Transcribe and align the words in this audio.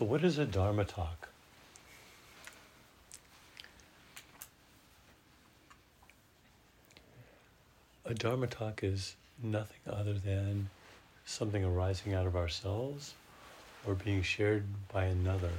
So, 0.00 0.06
what 0.06 0.24
is 0.24 0.38
a 0.38 0.46
Dharma 0.46 0.86
talk? 0.86 1.28
A 8.06 8.14
Dharma 8.14 8.46
talk 8.46 8.82
is 8.82 9.14
nothing 9.42 9.76
other 9.86 10.14
than 10.14 10.70
something 11.26 11.62
arising 11.62 12.14
out 12.14 12.26
of 12.26 12.34
ourselves 12.34 13.12
or 13.86 13.94
being 13.94 14.22
shared 14.22 14.64
by 14.90 15.04
another 15.04 15.52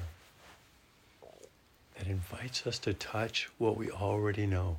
that 2.00 2.08
invites 2.08 2.66
us 2.66 2.80
to 2.80 2.96
touch 2.96 3.48
what 3.60 3.78
we 3.78 3.92
already 3.92 4.48
know, 4.48 4.78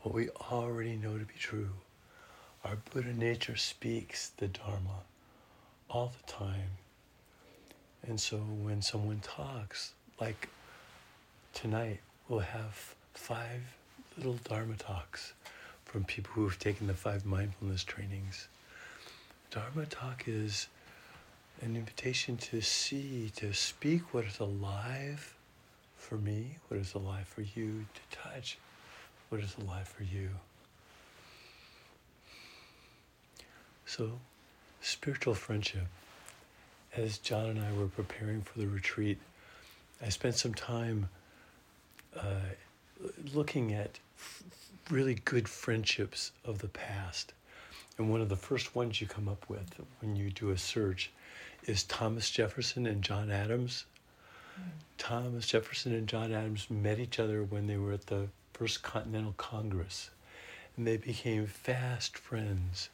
what 0.00 0.14
we 0.14 0.30
already 0.50 0.96
know 0.96 1.18
to 1.18 1.26
be 1.26 1.38
true. 1.38 1.72
Our 2.64 2.76
Buddha 2.76 3.12
nature 3.12 3.56
speaks 3.56 4.30
the 4.38 4.48
Dharma 4.48 5.02
all 5.90 6.14
the 6.18 6.32
time. 6.32 6.70
And 8.06 8.20
so 8.20 8.36
when 8.36 8.80
someone 8.82 9.20
talks, 9.20 9.92
like 10.20 10.48
tonight, 11.52 12.00
we'll 12.28 12.40
have 12.40 12.94
five 13.14 13.62
little 14.16 14.38
Dharma 14.44 14.76
talks 14.76 15.32
from 15.84 16.04
people 16.04 16.32
who 16.34 16.44
have 16.44 16.58
taken 16.58 16.86
the 16.86 16.94
five 16.94 17.24
mindfulness 17.24 17.84
trainings. 17.84 18.48
Dharma 19.50 19.86
talk 19.86 20.24
is 20.26 20.68
an 21.62 21.76
invitation 21.76 22.36
to 22.36 22.60
see, 22.60 23.32
to 23.36 23.52
speak 23.52 24.14
what 24.14 24.24
is 24.24 24.38
alive 24.38 25.34
for 25.96 26.16
me, 26.16 26.56
what 26.68 26.78
is 26.78 26.94
alive 26.94 27.26
for 27.26 27.42
you, 27.42 27.86
to 27.94 28.16
touch 28.16 28.58
what 29.28 29.40
is 29.40 29.56
alive 29.60 29.88
for 29.88 30.04
you. 30.04 30.30
So, 33.86 34.20
spiritual 34.80 35.34
friendship. 35.34 35.86
As 36.98 37.18
John 37.18 37.50
and 37.50 37.64
I 37.64 37.72
were 37.78 37.86
preparing 37.86 38.42
for 38.42 38.58
the 38.58 38.66
retreat, 38.66 39.18
I 40.04 40.08
spent 40.08 40.34
some 40.34 40.52
time 40.52 41.08
uh, 42.16 42.50
looking 43.32 43.72
at 43.72 44.00
f- 44.16 44.42
really 44.90 45.14
good 45.14 45.48
friendships 45.48 46.32
of 46.44 46.58
the 46.58 46.66
past. 46.66 47.34
And 47.98 48.10
one 48.10 48.20
of 48.20 48.28
the 48.28 48.36
first 48.36 48.74
ones 48.74 49.00
you 49.00 49.06
come 49.06 49.28
up 49.28 49.48
with 49.48 49.76
when 50.00 50.16
you 50.16 50.30
do 50.30 50.50
a 50.50 50.58
search 50.58 51.12
is 51.66 51.84
Thomas 51.84 52.30
Jefferson 52.30 52.84
and 52.84 53.00
John 53.00 53.30
Adams. 53.30 53.84
Mm. 54.58 54.64
Thomas 54.98 55.46
Jefferson 55.46 55.94
and 55.94 56.08
John 56.08 56.32
Adams 56.32 56.68
met 56.68 56.98
each 56.98 57.20
other 57.20 57.44
when 57.44 57.68
they 57.68 57.76
were 57.76 57.92
at 57.92 58.08
the 58.08 58.26
First 58.54 58.82
Continental 58.82 59.34
Congress, 59.36 60.10
and 60.76 60.84
they 60.84 60.96
became 60.96 61.46
fast 61.46 62.18
friends. 62.18 62.88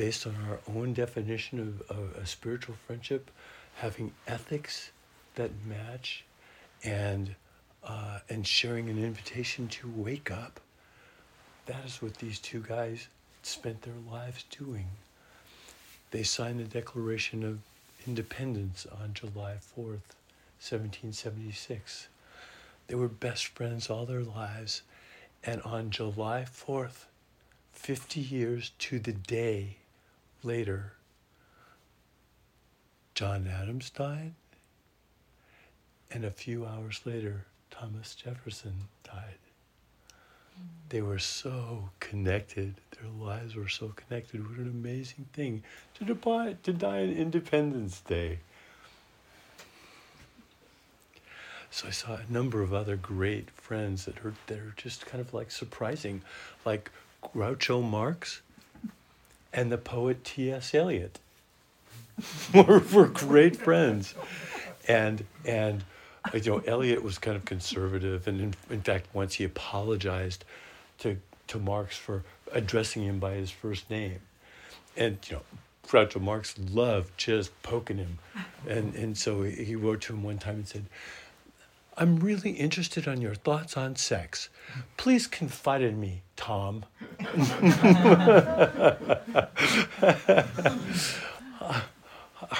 Based 0.00 0.26
on 0.26 0.34
our 0.48 0.60
own 0.74 0.94
definition 0.94 1.60
of, 1.60 1.90
of 1.94 2.16
a 2.16 2.24
spiritual 2.24 2.74
friendship, 2.86 3.30
having 3.74 4.12
ethics 4.26 4.92
that 5.34 5.50
match 5.68 6.24
and 6.82 7.34
uh, 7.84 8.20
and 8.30 8.46
sharing 8.46 8.88
an 8.88 8.96
invitation 9.04 9.68
to 9.68 9.92
wake 9.94 10.30
up. 10.30 10.58
That 11.66 11.84
is 11.84 12.00
what 12.00 12.14
these 12.14 12.38
two 12.38 12.64
guys 12.66 13.08
spent 13.42 13.82
their 13.82 14.00
lives 14.10 14.46
doing. 14.48 14.86
They 16.12 16.22
signed 16.22 16.60
the 16.60 16.64
Declaration 16.64 17.44
of 17.44 17.58
Independence 18.06 18.86
on 19.02 19.12
July 19.12 19.58
4th, 19.76 20.16
1776. 20.64 22.08
They 22.86 22.94
were 22.94 23.06
best 23.06 23.48
friends 23.48 23.90
all 23.90 24.06
their 24.06 24.22
lives. 24.22 24.80
And 25.44 25.60
on 25.60 25.90
July 25.90 26.46
4th, 26.50 27.04
50 27.74 28.18
years 28.18 28.72
to 28.78 28.98
the 28.98 29.12
day 29.12 29.76
later, 30.42 30.92
John 33.14 33.46
Adams 33.46 33.90
died. 33.90 34.34
And 36.10 36.24
a 36.24 36.30
few 36.30 36.66
hours 36.66 37.02
later, 37.04 37.46
Thomas 37.70 38.14
Jefferson 38.14 38.88
died. 39.04 39.38
They 40.88 41.02
were 41.02 41.20
so 41.20 41.90
connected. 42.00 42.74
Their 43.00 43.10
lives 43.10 43.54
were 43.54 43.68
so 43.68 43.92
connected. 43.94 44.48
What 44.48 44.58
an 44.58 44.68
amazing 44.68 45.26
thing 45.32 45.62
to 45.94 46.14
die, 46.14 46.56
to 46.62 46.72
die 46.72 47.02
on 47.02 47.10
Independence 47.10 48.00
Day. 48.00 48.40
So 51.70 51.86
I 51.86 51.92
saw 51.92 52.14
a 52.16 52.32
number 52.32 52.62
of 52.62 52.74
other 52.74 52.96
great 52.96 53.50
friends 53.50 54.04
that 54.06 54.24
are 54.24 54.34
that 54.48 54.58
are 54.58 54.74
just 54.76 55.06
kind 55.06 55.20
of 55.20 55.32
like 55.32 55.52
surprising, 55.52 56.22
like 56.64 56.90
Groucho 57.22 57.82
Marx 57.88 58.42
and 59.52 59.70
the 59.70 59.78
poet 59.78 60.24
T.S. 60.24 60.74
Eliot 60.74 61.18
were, 62.54 62.82
were 62.92 63.06
great 63.06 63.56
friends. 63.56 64.14
And 64.88 65.24
and 65.44 65.84
you 66.34 66.40
know, 66.50 66.58
Eliot 66.66 67.02
was 67.02 67.18
kind 67.18 67.36
of 67.36 67.44
conservative, 67.44 68.26
and 68.28 68.40
in, 68.40 68.54
in 68.68 68.82
fact, 68.82 69.06
once 69.12 69.34
he 69.34 69.44
apologized 69.44 70.44
to 70.98 71.18
to 71.48 71.58
Marx 71.58 71.96
for 71.96 72.22
addressing 72.52 73.04
him 73.04 73.18
by 73.18 73.32
his 73.34 73.50
first 73.50 73.90
name, 73.90 74.20
and 74.96 75.18
you 75.28 75.36
know, 75.36 75.42
Groucho 75.86 76.20
Marx 76.20 76.54
loved 76.58 77.16
just 77.16 77.50
poking 77.62 77.98
him, 77.98 78.18
and 78.68 78.94
and 78.94 79.16
so 79.16 79.42
he 79.42 79.74
wrote 79.74 80.02
to 80.02 80.12
him 80.12 80.22
one 80.22 80.38
time 80.38 80.56
and 80.56 80.68
said. 80.68 80.84
I'm 82.00 82.16
really 82.16 82.52
interested 82.52 83.06
on 83.06 83.20
your 83.20 83.34
thoughts 83.34 83.76
on 83.76 83.94
sex. 83.94 84.48
Please 84.96 85.26
confide 85.26 85.82
in 85.82 86.00
me, 86.00 86.22
Tom. 86.34 86.86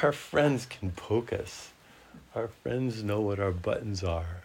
Our 0.03 0.13
friends 0.13 0.67
can 0.67 0.91
poke 0.91 1.33
us. 1.33 1.71
Our 2.35 2.49
friends 2.49 3.03
know 3.03 3.23
what 3.23 3.41
our 3.41 3.51
buttons 3.51 4.05
are 4.05 4.43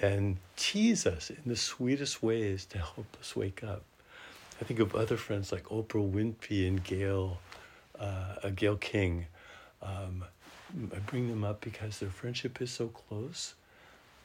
and 0.00 0.36
tease 0.56 1.08
us 1.08 1.30
in 1.30 1.42
the 1.44 1.56
sweetest 1.56 2.22
ways 2.22 2.64
to 2.66 2.78
help 2.78 3.16
us 3.20 3.34
wake 3.34 3.64
up. 3.64 3.82
I 4.60 4.64
think 4.64 4.78
of 4.78 4.94
other 4.94 5.16
friends 5.16 5.50
like 5.50 5.64
Oprah 5.64 6.08
Winfrey 6.08 6.68
and 6.68 6.84
Gail, 6.84 7.38
uh, 7.98 8.48
Gayle 8.54 8.76
King. 8.76 9.26
Um, 9.82 10.24
I 10.94 10.98
bring 11.00 11.28
them 11.28 11.42
up 11.42 11.60
because 11.60 11.98
their 11.98 12.10
friendship 12.10 12.62
is 12.62 12.70
so 12.70 12.86
close 12.86 13.54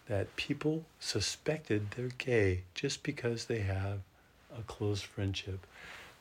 that 0.08 0.36
people 0.36 0.86
suspected 1.00 1.92
they're 1.92 2.10
gay 2.18 2.64
just 2.74 3.04
because 3.04 3.46
they 3.46 3.60
have 3.60 4.00
a 4.58 4.62
close 4.64 5.02
friendship. 5.02 5.66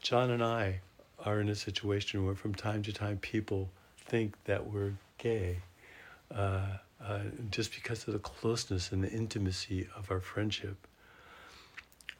John 0.01 0.31
and 0.31 0.43
I 0.43 0.81
are 1.25 1.41
in 1.41 1.49
a 1.49 1.55
situation 1.55 2.25
where 2.25 2.35
from 2.35 2.55
time 2.55 2.83
to 2.83 2.93
time 2.93 3.19
people 3.19 3.71
think 3.97 4.35
that 4.45 4.67
we're 4.67 4.93
gay 5.19 5.59
uh, 6.35 6.79
uh, 7.05 7.21
just 7.51 7.75
because 7.75 8.07
of 8.07 8.15
the 8.15 8.19
closeness 8.19 8.93
and 8.93 9.05
the 9.05 9.11
intimacy 9.11 9.89
of 9.97 10.11
our 10.11 10.21
friendship. 10.21 10.77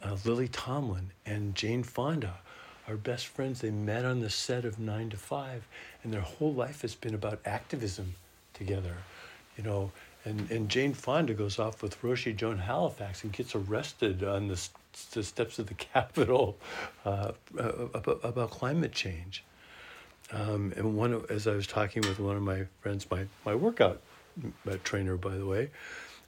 Uh, 0.03 0.17
Lily 0.25 0.49
Tomlin 0.49 1.11
and 1.25 1.55
Jane 1.55 1.83
Fonda 1.83 2.35
are 2.87 2.97
best 2.97 3.27
friends. 3.27 3.61
They 3.61 3.71
met 3.71 4.05
on 4.05 4.21
the 4.21 4.29
set 4.29 4.65
of 4.65 4.79
Nine 4.79 5.09
to 5.11 5.17
Five, 5.17 5.67
and 6.03 6.13
their 6.13 6.21
whole 6.21 6.53
life 6.53 6.83
has 6.83 6.95
been 6.95 7.15
about 7.15 7.41
activism 7.47 8.15
together. 8.53 8.97
You 9.57 9.65
know, 9.65 9.93
and, 10.25 10.51
and 10.51 10.69
Jane 10.69 10.95
Fonda 10.95 11.35
goes 11.35 11.59
off 11.59 11.83
with 11.83 12.01
Roshi 12.03 12.35
Joan 12.35 12.59
Halifax 12.59 13.25
and 13.25 13.33
gets 13.33 13.55
arrested 13.55 14.25
on 14.25 14.49
the, 14.49 14.69
the 15.13 15.23
steps 15.23 15.59
of 15.59 15.67
the 15.67 15.75
Capitol 15.93 16.57
uh, 17.05 17.33
about, 17.59 18.21
about 18.23 18.51
climate 18.51 18.93
change. 18.93 19.45
Um, 20.33 20.73
and 20.77 20.97
one 20.97 21.23
as 21.29 21.47
I 21.47 21.55
was 21.55 21.67
talking 21.67 22.03
with 22.03 22.19
one 22.19 22.37
of 22.37 22.43
my 22.43 22.65
friends, 22.81 23.07
my, 23.11 23.27
my 23.45 23.55
workout 23.55 24.01
trainer, 24.83 25.17
by 25.17 25.37
the 25.37 25.47
way, 25.47 25.71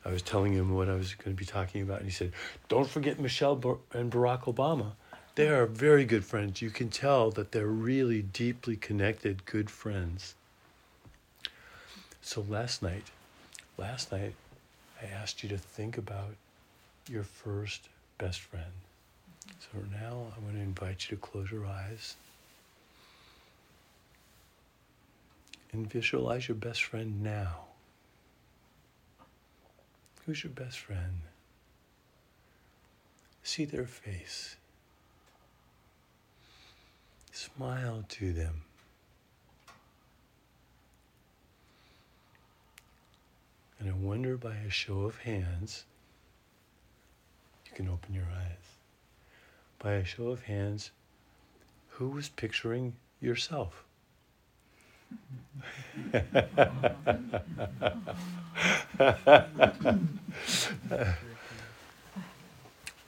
I 0.05 0.11
was 0.11 0.23
telling 0.23 0.53
him 0.53 0.75
what 0.75 0.89
I 0.89 0.95
was 0.95 1.15
going 1.15 1.34
to 1.34 1.39
be 1.39 1.47
talking 1.47 1.83
about, 1.83 1.99
and 1.99 2.07
he 2.07 2.13
said, 2.13 2.33
"Don't 2.69 2.89
forget 2.89 3.19
Michelle 3.19 3.81
and 3.93 4.13
Barack 4.13 4.43
Obama. 4.43 4.93
They 5.34 5.49
are 5.49 5.67
very 5.67 6.05
good 6.05 6.25
friends. 6.25 6.63
You 6.63 6.71
can 6.71 6.91
tell 6.91 7.31
that 7.33 7.51
they're 7.53 7.67
really 7.67 8.23
deeply 8.23 8.77
connected, 8.77 9.45
good 9.47 9.69
friends." 9.69 10.34
So 12.22 12.45
last 12.49 12.83
night, 12.83 13.04
last 13.78 14.13
night, 14.13 14.34
I 15.03 15.07
asked 15.07 15.43
you 15.43 15.49
to 15.51 15.59
think 15.59 15.99
about 15.99 16.34
your 17.09 17.23
first 17.23 17.89
best 18.19 18.41
friend. 18.41 18.73
So 19.61 19.78
now 19.93 20.33
I'm 20.37 20.43
going 20.43 20.55
to 20.55 20.61
invite 20.61 21.11
you 21.11 21.17
to 21.17 21.21
close 21.23 21.51
your 21.51 21.67
eyes. 21.67 22.17
and 25.77 25.91
visualize 25.91 26.49
your 26.49 26.57
best 26.57 26.84
friend 26.84 27.23
now. 27.23 27.67
Who's 30.25 30.43
your 30.43 30.53
best 30.53 30.78
friend? 30.78 31.21
See 33.43 33.65
their 33.65 33.87
face. 33.87 34.57
Smile 37.33 38.05
to 38.09 38.33
them. 38.33 38.66
And 43.78 43.91
I 43.91 43.93
wonder 43.93 44.37
by 44.37 44.55
a 44.57 44.71
show 44.71 45.03
of 45.03 45.19
hands, 45.19 45.84
you 47.67 47.73
can 47.75 47.89
open 47.89 48.15
your 48.15 48.25
eyes. 48.25 48.78
By 49.78 49.93
a 49.93 50.05
show 50.05 50.28
of 50.28 50.45
hands, 50.45 50.91
who 51.91 52.09
was 52.09 52.28
picturing 52.28 52.95
yourself? 53.21 53.84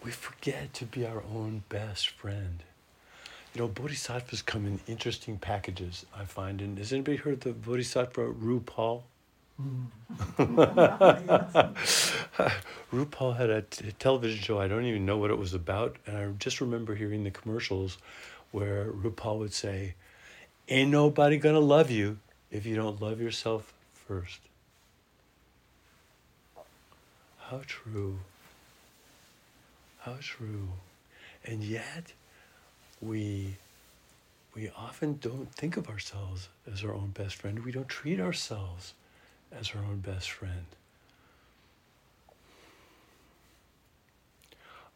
we 0.05 0.11
forget 0.11 0.73
to 0.75 0.85
be 0.85 1.07
our 1.07 1.23
own 1.23 1.63
best 1.69 2.11
friend. 2.11 2.63
You 3.55 3.63
know, 3.63 3.69
bodhisattvas 3.69 4.43
come 4.43 4.67
in 4.67 4.81
interesting 4.87 5.39
packages, 5.39 6.05
I 6.17 6.25
find. 6.25 6.61
And 6.61 6.79
has 6.79 6.93
anybody 6.93 7.17
heard 7.17 7.41
the 7.41 7.53
bodhisattva 7.53 8.33
RuPaul? 8.35 9.03
RuPaul 12.93 13.37
had 13.37 13.51
a 13.51 13.63
t- 13.63 13.93
television 13.99 14.41
show. 14.43 14.61
I 14.61 14.69
don't 14.69 14.85
even 14.85 15.05
know 15.05 15.19
what 15.19 15.31
it 15.31 15.39
was 15.39 15.53
about. 15.53 15.97
And 16.07 16.17
I 16.17 16.27
just 16.39 16.61
remember 16.61 16.95
hearing 16.95 17.25
the 17.25 17.31
commercials 17.31 17.99
where 18.53 18.87
RuPaul 18.93 19.39
would 19.39 19.53
say, 19.53 19.95
Ain't 20.69 20.91
nobody 20.91 21.39
gonna 21.39 21.59
love 21.61 21.91
you 21.91 22.19
if 22.51 22.67
you 22.67 22.77
don't 22.77 23.01
love 23.01 23.21
yourself 23.21 23.73
first. 23.93 24.41
How 27.39 27.63
true. 27.67 28.19
How 30.01 30.17
true. 30.21 30.69
And 31.45 31.65
yet, 31.65 32.13
we 33.01 33.57
we 34.55 34.71
often 34.77 35.19
don't 35.21 35.53
think 35.55 35.77
of 35.77 35.89
ourselves 35.89 36.49
as 36.71 36.85
our 36.85 36.93
own 36.93 37.11
best 37.11 37.37
friend. 37.37 37.65
We 37.65 37.73
don't 37.73 37.89
treat 37.89 38.21
ourselves 38.21 38.93
as 39.57 39.73
our 39.75 39.83
own 39.83 39.99
best 39.99 40.31
friend. 40.31 40.67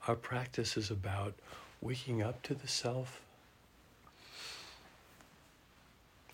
Our 0.08 0.16
practice 0.16 0.76
is 0.76 0.90
about 0.90 1.34
waking 1.80 2.22
up 2.22 2.42
to 2.42 2.54
the 2.54 2.66
self. 2.66 3.20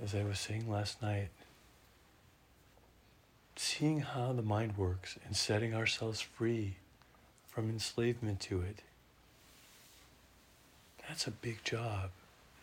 As 0.02 0.14
I 0.14 0.22
was 0.22 0.38
saying 0.38 0.70
last 0.70 1.02
night, 1.02 1.28
seeing 3.56 4.00
how 4.00 4.32
the 4.32 4.42
mind 4.42 4.76
works 4.76 5.18
and 5.26 5.36
setting 5.36 5.74
ourselves 5.74 6.20
free 6.20 6.76
from 7.48 7.68
enslavement 7.68 8.40
to 8.40 8.62
it. 8.62 8.78
That's 11.06 11.26
a 11.26 11.30
big 11.30 11.64
job. 11.64 12.10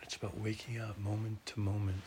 It's 0.01 0.15
about 0.15 0.39
waking 0.39 0.79
up 0.79 0.97
moment 0.97 1.45
to 1.47 1.59
moment. 1.59 2.03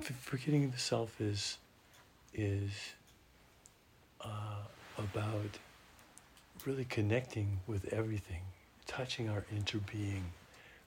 Forgetting 0.00 0.70
the 0.70 0.78
self 0.78 1.20
is 1.20 1.58
is 2.34 2.70
uh, 4.20 4.62
about 4.98 5.58
really 6.66 6.84
connecting 6.84 7.60
with 7.66 7.92
everything, 7.92 8.42
touching 8.86 9.28
our 9.28 9.44
interbeing, 9.54 10.22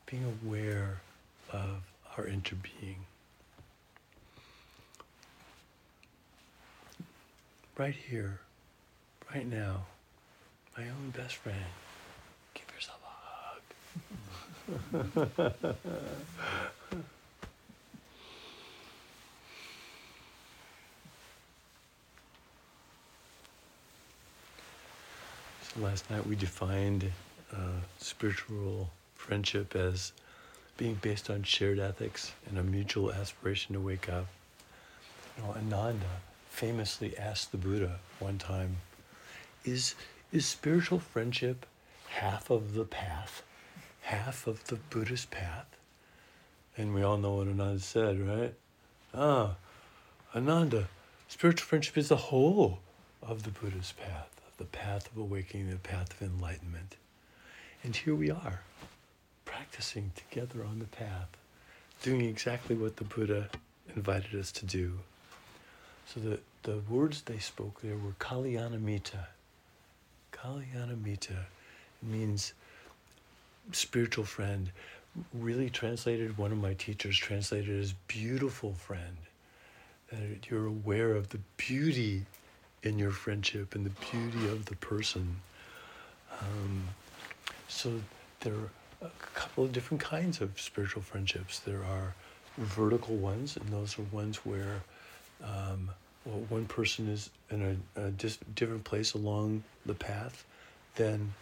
being 0.06 0.24
aware 0.44 1.02
of 1.52 1.84
our 2.18 2.26
interbeing. 2.26 2.98
Right 7.78 7.96
here, 7.96 8.40
right 9.34 9.46
now, 9.46 9.86
my 10.78 10.86
own 10.86 11.14
best 11.16 11.36
friend. 11.36 11.58
Give 12.54 12.66
yourself 12.74 13.00
a 13.04 13.10
hug. 15.68 15.76
last 25.78 26.10
night 26.10 26.26
we 26.26 26.36
defined 26.36 27.12
uh, 27.54 27.80
spiritual 27.98 28.90
friendship 29.16 29.76
as 29.76 30.14
being 30.78 30.96
based 30.96 31.30
on 31.30 31.44
shared 31.44 31.80
ethics 31.80 32.34
and 32.48 32.58
a 32.58 32.64
mutual 32.64 33.12
aspiration 33.12 33.74
to 33.74 33.82
wake 33.82 34.10
up. 34.10 34.28
You 35.38 35.44
know, 35.44 35.52
Ananda 35.52 36.22
famously 36.50 37.18
asked 37.18 37.52
the 37.52 37.58
Buddha 37.58 38.00
one 38.20 38.38
time, 38.38 38.78
is, 39.64 39.96
is 40.32 40.46
spiritual 40.46 41.00
friendship 41.00 41.66
half 42.08 42.50
of 42.50 42.74
the 42.74 42.86
path, 42.86 43.44
half 44.02 44.48
of 44.48 44.66
the 44.66 44.76
Buddhist 44.76 45.32
path? 45.32 45.66
And 46.78 46.94
we 46.94 47.04
all 47.04 47.18
know 47.18 47.36
what 47.36 47.48
Ananda 47.48 47.80
said, 47.80 48.20
right? 48.20 48.54
Ah, 49.14 49.56
Ananda, 50.34 50.88
spiritual 51.28 51.66
friendship 51.66 51.98
is 51.98 52.10
the 52.10 52.16
whole 52.16 52.80
of 53.22 53.44
the 53.44 53.50
Buddhist 53.50 53.98
path, 53.98 54.35
the 54.58 54.66
path 54.66 55.10
of 55.12 55.18
awakening, 55.18 55.70
the 55.70 55.78
path 55.78 56.12
of 56.12 56.28
enlightenment. 56.28 56.96
And 57.84 57.96
here 57.96 58.16
we 58.16 58.32
are, 58.32 58.62
practicing 59.44 60.12
together 60.16 60.64
on 60.64 60.80
the 60.80 60.86
path, 60.86 61.28
doing 62.02 62.22
exactly 62.22 62.76
what 62.76 62.98
the 62.98 63.04
Buddha 63.04 63.50
invited 63.96 64.40
us 64.40 64.52
to 64.54 64.66
do. 64.66 65.00
So 66.08 66.20
the, 66.20 66.40
the 66.64 66.80
words 66.90 67.22
they 67.22 67.40
spoke 67.40 67.82
there 67.82 67.98
were 67.98 68.14
Kalyanamitta. 68.20 69.26
Kalyanamitta 70.32 71.46
means 72.02 72.54
spiritual 73.72 74.26
friend. 74.26 74.72
Really 75.34 75.70
translated, 75.70 76.38
one 76.38 76.52
of 76.52 76.58
my 76.58 76.74
teachers 76.74 77.18
translated 77.18 77.80
as 77.80 77.94
beautiful 78.08 78.74
friend. 78.74 79.18
That 80.12 80.50
you're 80.50 80.68
aware 80.68 81.16
of 81.16 81.30
the 81.30 81.40
beauty 81.58 82.26
in 82.86 83.00
your 83.00 83.12
friendship 83.12 83.76
and 83.76 83.86
the 83.86 83.92
beauty 84.12 84.48
of 84.48 84.66
the 84.66 84.76
person. 84.76 85.38
Um, 86.40 86.84
so 87.68 88.02
there 88.42 88.54
are 88.54 89.08
a 89.08 89.10
couple 89.34 89.64
of 89.64 89.72
different 89.72 90.02
kinds 90.02 90.42
of 90.42 90.60
spiritual 90.60 91.02
friendships. 91.02 91.60
There 91.60 91.84
are 91.84 92.14
vertical 92.58 93.16
ones, 93.16 93.58
and 93.58 93.68
those 93.70 93.98
are 94.00 94.04
ones 94.04 94.38
where 94.46 94.82
um, 95.44 95.90
well, 96.26 96.40
one 96.50 96.66
person 96.66 97.08
is 97.08 97.30
in 97.52 97.80
a, 97.96 98.02
a 98.02 98.12
dis- 98.12 98.40
different 98.56 98.84
place 98.84 99.14
along 99.14 99.64
the 99.86 99.94
path 99.94 100.46
than 100.96 101.34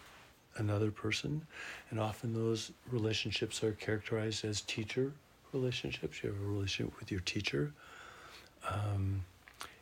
another 0.57 0.92
person. 0.92 1.45
And 1.90 2.00
often 2.00 2.34
those 2.34 2.72
relationships 2.92 3.63
are 3.63 3.72
characterized 3.74 4.44
as 4.45 4.62
teacher 4.62 5.12
relationships. 5.54 6.24
You 6.24 6.31
have 6.31 6.42
a 6.42 6.45
relationship 6.45 7.00
with 7.00 7.12
your 7.12 7.22
teacher. 7.22 7.72
Um, 8.69 9.24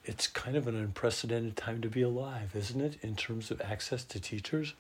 it's 0.06 0.28
kind 0.28 0.56
of 0.56 0.68
an 0.68 0.76
unprecedented 0.76 1.56
time 1.56 1.82
to 1.82 1.90
be 1.90 2.02
alive, 2.02 2.56
isn't 2.56 2.82
it, 2.82 2.98
in 3.02 3.16
terms 3.16 3.52
of 3.52 3.62
access 3.62 4.04
to 4.06 4.20
teachers 4.20 4.74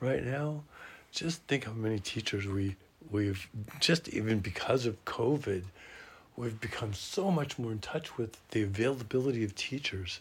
right 0.00 0.24
now? 0.24 0.62
Just 1.10 1.42
think 1.42 1.64
how 1.64 1.72
many 1.72 1.98
teachers 1.98 2.46
we, 2.46 2.76
we've, 3.10 3.48
just 3.80 4.08
even 4.08 4.38
because 4.38 4.86
of 4.86 5.04
COVID, 5.04 5.64
we've 6.36 6.58
become 6.60 6.94
so 6.94 7.30
much 7.30 7.58
more 7.58 7.72
in 7.72 7.80
touch 7.80 8.16
with 8.16 8.38
the 8.50 8.62
availability 8.62 9.44
of 9.44 9.54
teachers 9.54 10.20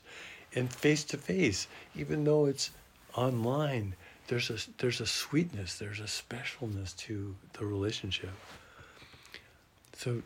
and 0.54 0.72
face 0.74 1.04
to 1.06 1.18
face, 1.18 1.68
even 1.96 2.26
though 2.26 2.46
it's 2.46 2.72
online. 3.16 3.96
There's 4.28 4.50
a 4.50 4.58
there's 4.78 5.02
a 5.02 5.06
sweetness, 5.06 5.78
there's 5.78 6.00
a 6.00 6.04
specialness 6.04 6.96
to 6.98 7.36
the 7.54 7.66
relationship. 7.66 8.32
So, 9.94 10.22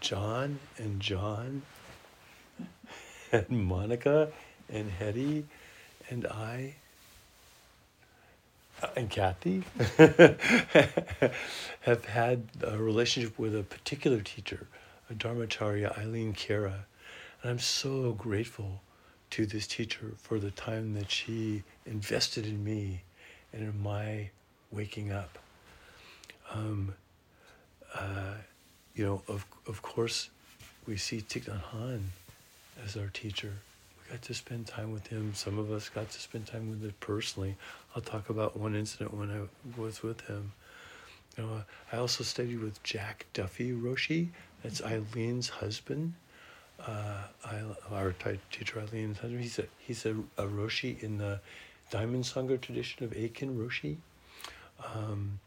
John 0.00 0.58
and 0.78 1.00
John 1.00 1.62
and 3.32 3.50
Monica 3.50 4.28
and 4.68 4.90
Hetty 4.90 5.44
and 6.08 6.26
I 6.26 6.74
uh, 8.82 8.88
and 8.96 9.10
Kathy 9.10 9.64
have 11.80 12.04
had 12.04 12.44
a 12.62 12.78
relationship 12.78 13.38
with 13.38 13.56
a 13.56 13.62
particular 13.62 14.20
teacher, 14.20 14.68
a 15.10 15.14
Dharmacharya, 15.14 15.98
Eileen 15.98 16.32
Kiera. 16.32 16.84
And 17.42 17.50
I'm 17.50 17.58
so 17.58 18.12
grateful 18.12 18.80
to 19.30 19.46
this 19.46 19.66
teacher 19.66 20.12
for 20.16 20.38
the 20.38 20.50
time 20.50 20.94
that 20.94 21.10
she 21.10 21.64
invested 21.86 22.46
in 22.46 22.64
me 22.64 23.02
and 23.52 23.62
in 23.62 23.82
my 23.82 24.30
waking 24.70 25.12
up. 25.12 25.38
Um, 26.52 26.94
uh, 27.94 28.34
you 28.94 29.04
know, 29.04 29.22
of, 29.28 29.44
of 29.66 29.82
course, 29.82 30.30
we 30.86 30.96
see 30.96 31.18
Thich 31.20 31.44
Nhat 31.44 31.62
Hanh 31.74 32.04
as 32.84 32.96
our 32.96 33.08
teacher 33.08 33.52
We 34.04 34.12
got 34.12 34.22
to 34.22 34.34
spend 34.34 34.66
time 34.66 34.92
with 34.92 35.06
him. 35.06 35.34
Some 35.34 35.58
of 35.58 35.70
us 35.70 35.88
got 35.88 36.10
to 36.10 36.20
spend 36.20 36.46
time 36.46 36.70
with 36.70 36.82
him 36.82 36.94
personally. 37.00 37.56
I'll 37.94 38.02
talk 38.02 38.30
about 38.30 38.56
one 38.56 38.74
incident 38.74 39.14
when 39.14 39.30
I 39.30 39.80
was 39.80 40.02
with 40.02 40.20
him. 40.22 40.52
You 41.36 41.44
know, 41.44 41.62
I 41.92 41.96
also 41.96 42.24
studied 42.24 42.60
with 42.60 42.82
Jack 42.82 43.26
Duffy 43.32 43.72
Roshi. 43.72 44.28
That's 44.62 44.80
Eileen's 44.80 45.48
husband. 45.48 46.14
Uh, 46.84 47.22
our 47.90 48.14
teacher 48.50 48.80
Eileen's 48.80 49.18
husband. 49.18 49.42
He's 49.42 49.58
a 49.58 49.64
he's 49.78 50.06
a, 50.06 50.12
a 50.36 50.46
Roshi 50.46 51.02
in 51.02 51.18
the 51.18 51.40
Diamond 51.90 52.24
Sangha 52.24 52.60
tradition 52.60 53.04
of 53.04 53.12
Aitken 53.12 53.56
Roshi. 53.56 53.96
Um, 54.94 55.40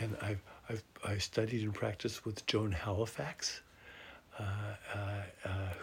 and 0.00 0.16
I've, 0.20 0.40
I've 0.68 0.82
I 1.04 1.18
studied 1.18 1.62
and 1.62 1.74
practiced 1.74 2.24
with 2.24 2.44
Joan 2.46 2.72
Halifax, 2.72 3.60
uh, 4.38 4.42
uh 4.94 5.05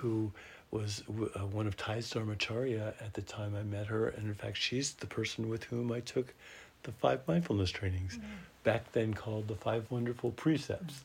who 0.03 0.31
was 0.69 1.03
uh, 1.09 1.39
one 1.59 1.65
of 1.67 1.75
Thay's 1.77 2.11
Dharmacharya 2.13 2.93
at 2.99 3.13
the 3.13 3.21
time 3.21 3.55
I 3.55 3.63
met 3.63 3.87
her. 3.87 4.09
And 4.09 4.27
in 4.27 4.33
fact, 4.33 4.57
she's 4.57 4.93
the 4.93 5.07
person 5.07 5.47
with 5.49 5.63
whom 5.65 5.91
I 5.91 6.01
took 6.01 6.33
the 6.83 6.91
five 6.91 7.21
mindfulness 7.27 7.71
trainings, 7.71 8.17
Mm. 8.17 8.63
back 8.63 8.91
then 8.91 9.13
called 9.13 9.47
the 9.47 9.55
five 9.55 9.83
wonderful 9.89 10.31
precepts. 10.31 11.03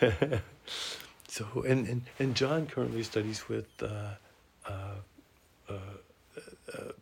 so, 1.28 1.44
and, 1.66 1.86
and, 1.88 2.02
and 2.20 2.34
John 2.36 2.66
currently 2.66 3.02
studies 3.02 3.48
with 3.48 3.66
uh, 3.82 4.14
uh, 4.68 4.72
uh, 5.68 5.72
uh, 6.72 6.92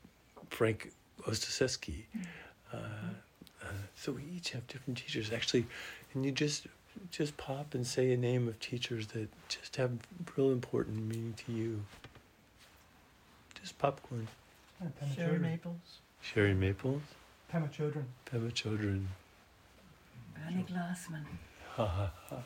Frank 0.49 0.93
Ostaseski. 1.27 2.05
Uh, 2.73 2.77
uh, 3.63 3.67
so 3.97 4.13
we 4.13 4.23
each 4.37 4.51
have 4.51 4.67
different 4.69 4.99
teachers. 4.99 5.33
Actually, 5.33 5.67
and 6.15 6.25
you 6.25 6.33
just 6.33 6.67
just 7.17 7.37
pop 7.37 7.75
and 7.75 7.87
say 7.87 8.13
a 8.13 8.17
name 8.17 8.49
of 8.49 8.59
teachers 8.59 9.07
that 9.09 9.29
just 9.49 9.77
have 9.77 9.93
real 10.37 10.51
important 10.51 11.07
meaning 11.07 11.35
to 11.47 11.53
you. 11.53 11.81
Just 13.61 13.79
popcorn. 13.79 14.27
And 14.81 14.93
Pema 14.97 15.15
Sherry 15.15 15.39
Chodron. 15.39 15.43
Maples. 15.43 15.99
Sherry 16.21 16.55
Maples, 16.55 17.03
Pema 17.53 17.71
Chodron. 17.73 18.05
Pema 18.27 18.53
Chodron. 18.53 19.05
Annie 20.45 20.65
Glassman. 20.69 21.25
Ha 21.77 21.87
ha 21.87 22.11
ha. 22.29 22.37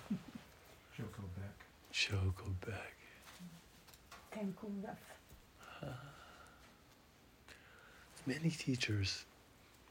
Joko 0.95 1.23
Beck. 1.37 1.65
Shoko 1.93 2.53
back. 2.67 2.95
Ken 4.31 4.55
Kungaf. 4.61 4.99
Many 8.27 8.51
teachers, 8.51 9.25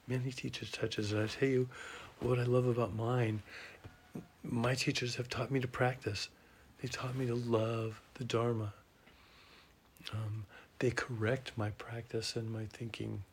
many 0.08 0.32
teachers 0.32 0.70
touches. 0.70 1.14
And 1.14 1.24
I 1.24 1.28
tell 1.28 1.50
you 1.50 1.68
what 2.20 2.38
I 2.38 2.44
love 2.44 2.68
about 2.68 2.96
mine. 2.96 3.42
My 4.44 4.76
teachers 4.76 5.16
have 5.16 5.30
taught 5.30 5.52
me 5.52 5.60
to 5.60 5.68
practice. 5.68 6.30
They 6.82 6.88
taught 6.88 7.16
me 7.16 7.26
to 7.28 7.36
love 7.36 8.02
the 8.16 8.24
Dharma. 8.24 8.74
Um, 10.14 10.46
they 10.80 10.92
correct 10.92 11.52
my 11.56 11.72
practice 11.72 12.36
and 12.36 12.52
my 12.52 12.66
thinking. 12.66 13.24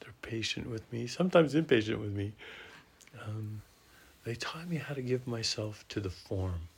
They're 0.00 0.14
patient 0.22 0.68
with 0.68 0.90
me, 0.92 1.06
sometimes 1.06 1.54
impatient 1.54 2.00
with 2.00 2.12
me. 2.12 2.32
Um, 3.26 3.62
they 4.24 4.34
taught 4.34 4.68
me 4.68 4.76
how 4.76 4.94
to 4.94 5.02
give 5.02 5.26
myself 5.26 5.84
to 5.90 6.00
the 6.00 6.10
form. 6.10 6.68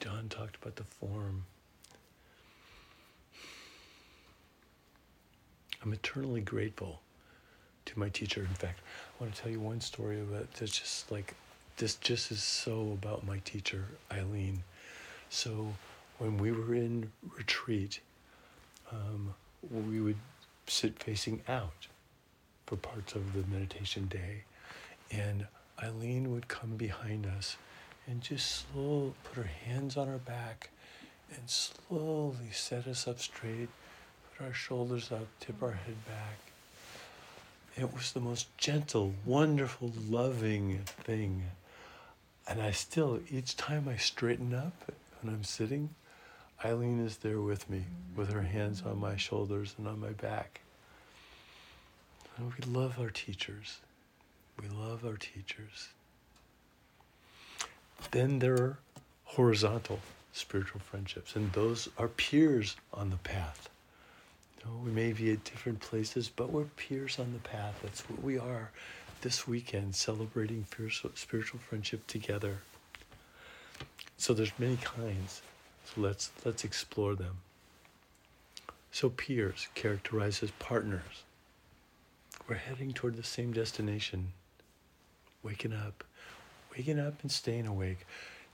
John 0.00 0.28
talked 0.28 0.56
about 0.56 0.76
the 0.76 0.84
form. 0.84 1.44
I'm 5.82 5.92
eternally 5.92 6.40
grateful 6.40 7.00
to 7.86 7.98
my 7.98 8.08
teacher. 8.08 8.40
In 8.40 8.54
fact, 8.54 8.80
I 9.18 9.24
want 9.24 9.34
to 9.34 9.42
tell 9.42 9.50
you 9.50 9.58
one 9.58 9.80
story 9.80 10.20
about 10.20 10.52
that's 10.54 10.78
just 10.78 11.10
like 11.10 11.34
this 11.76 11.96
just 11.96 12.30
is 12.30 12.42
so 12.42 12.92
about 12.92 13.26
my 13.26 13.38
teacher, 13.38 13.84
Eileen. 14.12 14.62
So 15.28 15.74
when 16.18 16.38
we 16.38 16.52
were 16.52 16.74
in 16.74 17.10
retreat, 17.36 18.00
um, 18.92 19.34
we 19.70 20.00
would 20.00 20.18
sit 20.68 21.02
facing 21.02 21.40
out 21.48 21.88
for 22.66 22.76
parts 22.76 23.14
of 23.14 23.32
the 23.32 23.44
meditation 23.52 24.06
day. 24.06 24.44
And 25.10 25.46
Eileen 25.82 26.30
would 26.32 26.46
come 26.46 26.76
behind 26.76 27.26
us 27.26 27.56
and 28.06 28.20
just 28.20 28.66
slow 28.72 29.14
put 29.24 29.36
her 29.42 29.50
hands 29.66 29.96
on 29.96 30.08
our 30.08 30.18
back 30.18 30.70
and 31.34 31.48
slowly 31.48 32.50
set 32.52 32.86
us 32.86 33.08
up 33.08 33.18
straight, 33.18 33.68
put 34.36 34.46
our 34.46 34.52
shoulders 34.52 35.10
up, 35.10 35.26
tip 35.40 35.62
our 35.62 35.72
head 35.72 36.04
back. 36.06 36.47
It 37.78 37.94
was 37.94 38.10
the 38.10 38.18
most 38.18 38.48
gentle, 38.58 39.14
wonderful, 39.24 39.92
loving 40.08 40.80
thing. 40.84 41.44
And 42.48 42.60
I 42.60 42.72
still, 42.72 43.20
each 43.30 43.56
time 43.56 43.88
I 43.88 43.96
straighten 43.96 44.52
up 44.52 44.90
when 45.22 45.32
I'm 45.32 45.44
sitting, 45.44 45.90
Eileen 46.64 46.98
is 47.06 47.18
there 47.18 47.40
with 47.40 47.70
me, 47.70 47.84
with 48.16 48.32
her 48.32 48.42
hands 48.42 48.82
on 48.84 48.98
my 48.98 49.16
shoulders 49.16 49.76
and 49.78 49.86
on 49.86 50.00
my 50.00 50.10
back. 50.10 50.60
And 52.36 52.52
we 52.52 52.72
love 52.72 52.98
our 52.98 53.10
teachers. 53.10 53.78
We 54.60 54.68
love 54.68 55.06
our 55.06 55.16
teachers. 55.16 55.90
Then 58.10 58.40
there 58.40 58.54
are 58.54 58.78
horizontal 59.22 60.00
spiritual 60.32 60.80
friendships, 60.80 61.36
and 61.36 61.52
those 61.52 61.88
are 61.96 62.08
peers 62.08 62.74
on 62.92 63.10
the 63.10 63.16
path. 63.18 63.68
Know, 64.64 64.72
we 64.84 64.90
may 64.90 65.12
be 65.12 65.32
at 65.32 65.44
different 65.44 65.80
places, 65.80 66.28
but 66.28 66.50
we're 66.50 66.64
peers 66.64 67.18
on 67.18 67.32
the 67.32 67.38
path. 67.38 67.78
That's 67.82 68.08
what 68.08 68.22
we 68.22 68.38
are 68.38 68.70
this 69.20 69.46
weekend, 69.48 69.94
celebrating 69.94 70.66
spiritual 71.14 71.60
friendship 71.60 72.06
together. 72.06 72.58
So 74.16 74.34
there's 74.34 74.52
many 74.58 74.76
kinds. 74.76 75.42
So 75.84 76.00
let's 76.00 76.30
let's 76.44 76.64
explore 76.64 77.14
them. 77.14 77.38
So 78.90 79.10
peers 79.10 79.68
characterized 79.74 80.42
as 80.42 80.50
partners. 80.52 81.24
We're 82.48 82.56
heading 82.56 82.92
toward 82.92 83.16
the 83.16 83.22
same 83.22 83.52
destination. 83.52 84.32
Waking 85.42 85.72
up, 85.72 86.04
waking 86.76 86.98
up 86.98 87.22
and 87.22 87.30
staying 87.30 87.66
awake. 87.66 88.06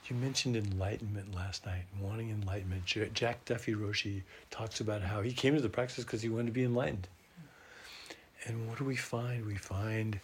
You 0.08 0.16
mentioned 0.16 0.54
enlightenment 0.54 1.34
last 1.34 1.64
night, 1.64 1.84
wanting 1.98 2.28
enlightenment. 2.28 2.84
Jack 2.84 3.42
Duffy 3.46 3.74
Roshi 3.74 4.22
talks 4.50 4.80
about 4.80 5.00
how 5.00 5.22
he 5.22 5.32
came 5.32 5.54
to 5.54 5.62
the 5.62 5.68
practice 5.70 6.04
because 6.04 6.20
he 6.20 6.28
wanted 6.28 6.46
to 6.46 6.52
be 6.52 6.64
enlightened. 6.64 7.08
And 8.44 8.68
what 8.68 8.76
do 8.76 8.84
we 8.84 8.96
find? 8.96 9.46
We 9.46 9.54
find 9.54 10.20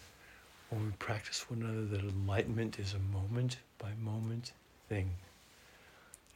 when 0.69 0.85
we 0.85 0.91
practice 0.99 1.49
one 1.49 1.63
another 1.63 1.85
that 1.85 2.01
enlightenment 2.01 2.77
is 2.77 2.93
a 2.93 2.99
moment 2.99 3.57
by 3.79 3.89
moment 3.99 4.51
thing. 4.87 5.09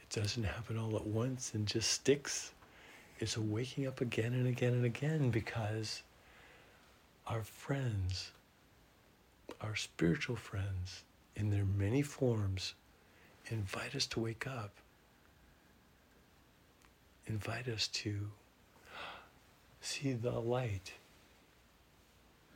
It 0.00 0.10
doesn't 0.12 0.42
happen 0.42 0.76
all 0.76 0.96
at 0.96 1.06
once 1.06 1.54
and 1.54 1.68
just 1.68 1.92
sticks. 1.92 2.50
It's 3.20 3.36
a 3.36 3.40
waking 3.40 3.86
up 3.86 4.00
again 4.00 4.32
and 4.32 4.48
again 4.48 4.72
and 4.72 4.84
again 4.84 5.30
because 5.30 6.02
our 7.28 7.42
friends, 7.42 8.32
our 9.60 9.76
spiritual 9.76 10.36
friends, 10.36 11.04
in 11.36 11.50
their 11.50 11.64
many 11.64 12.02
forms, 12.02 12.74
invite 13.50 13.94
us 13.94 14.06
to 14.06 14.20
wake 14.20 14.46
up, 14.46 14.72
invite 17.26 17.68
us 17.68 17.88
to 17.88 18.14
see 19.80 20.12
the 20.12 20.30
light, 20.30 20.92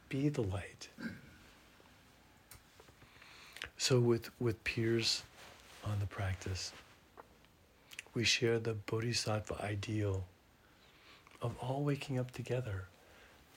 be 0.09 0.28
the 0.28 0.42
light. 0.42 0.88
So, 3.76 3.99
with, 3.99 4.30
with 4.40 4.62
peers 4.64 5.23
on 5.85 5.99
the 6.00 6.06
practice, 6.06 6.73
we 8.14 8.25
share 8.25 8.59
the 8.59 8.75
bodhisattva 8.75 9.62
ideal 9.64 10.25
of 11.40 11.56
all 11.61 11.82
waking 11.82 12.18
up 12.18 12.30
together. 12.32 12.85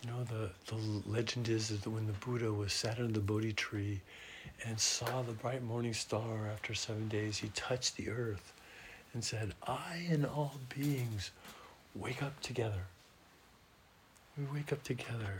You 0.03 0.11
know, 0.11 0.23
the, 0.23 0.49
the 0.67 0.81
legend 1.09 1.49
is 1.49 1.69
that 1.69 1.87
when 1.87 2.07
the 2.07 2.13
Buddha 2.13 2.51
was 2.51 2.73
sat 2.73 2.99
under 2.99 3.13
the 3.13 3.19
Bodhi 3.19 3.53
tree 3.53 4.01
and 4.65 4.79
saw 4.79 5.21
the 5.21 5.33
bright 5.33 5.63
morning 5.63 5.93
star 5.93 6.47
after 6.51 6.73
seven 6.73 7.07
days, 7.07 7.37
he 7.37 7.49
touched 7.49 7.97
the 7.97 8.09
earth 8.09 8.53
and 9.13 9.23
said, 9.23 9.53
I 9.67 10.05
and 10.09 10.25
all 10.25 10.55
beings 10.69 11.31
wake 11.95 12.23
up 12.23 12.39
together. 12.41 12.81
We 14.37 14.45
wake 14.45 14.71
up 14.71 14.83
together. 14.83 15.37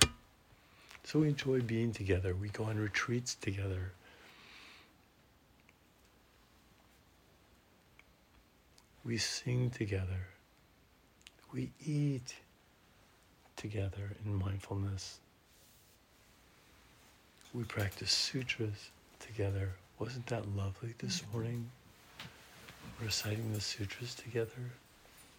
So 1.04 1.20
we 1.20 1.30
enjoy 1.30 1.62
being 1.62 1.92
together. 1.92 2.36
We 2.36 2.50
go 2.50 2.66
on 2.66 2.78
retreats 2.78 3.36
together. 3.36 3.92
We 9.04 9.18
sing 9.18 9.70
together. 9.70 10.28
We 11.52 11.72
eat 11.86 12.36
together 13.58 14.12
in 14.26 14.36
mindfulness. 14.36 15.20
We 17.54 17.64
practice 17.64 18.12
sutras 18.12 18.90
together. 19.20 19.70
Wasn't 20.00 20.26
that 20.28 20.44
lovely 20.56 20.96
this 20.98 21.22
mm-hmm. 21.22 21.32
morning? 21.34 21.70
Reciting 23.00 23.54
the 23.54 23.62
sutras 23.62 24.16
together. 24.16 24.72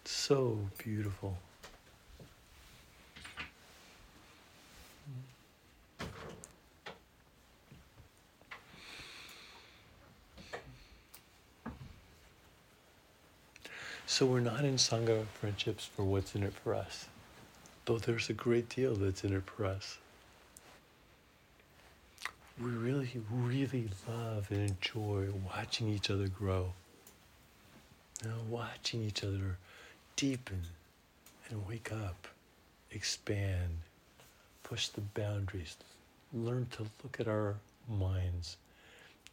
So 0.05 0.57
beautiful. 0.77 1.37
So 14.07 14.25
we're 14.25 14.39
not 14.39 14.63
in 14.63 14.75
Sangha 14.75 15.25
friendships 15.25 15.89
for 15.93 16.03
what's 16.03 16.35
in 16.35 16.43
it 16.43 16.53
for 16.53 16.73
us, 16.73 17.07
though 17.83 17.97
there's 17.97 18.29
a 18.29 18.33
great 18.33 18.69
deal 18.69 18.95
that's 18.95 19.25
in 19.25 19.33
it 19.33 19.43
for 19.45 19.65
us. 19.65 19.97
We 22.61 22.69
really, 22.69 23.11
really 23.29 23.89
love 24.07 24.47
and 24.49 24.69
enjoy 24.69 25.27
watching 25.45 25.89
each 25.89 26.09
other 26.09 26.27
grow. 26.29 26.71
Watching 28.49 29.03
each 29.03 29.23
other 29.23 29.57
deepen 30.15 30.61
and 31.49 31.67
wake 31.67 31.91
up, 31.91 32.27
expand, 32.91 33.79
push 34.63 34.87
the 34.87 35.01
boundaries, 35.01 35.75
learn 36.33 36.67
to 36.71 36.83
look 37.03 37.19
at 37.19 37.27
our 37.27 37.55
minds 37.89 38.55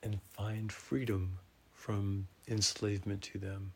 and 0.02 0.19
find 0.33 0.73
freedom 0.73 1.38
from 1.75 2.26
enslavement 2.49 3.23
to 3.23 3.38
them. 3.38 3.73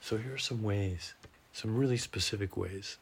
So 0.00 0.16
here 0.16 0.34
are 0.34 0.38
some 0.38 0.62
ways, 0.62 1.14
some 1.52 1.76
really 1.76 1.96
specific 1.96 2.56
ways 2.56 2.96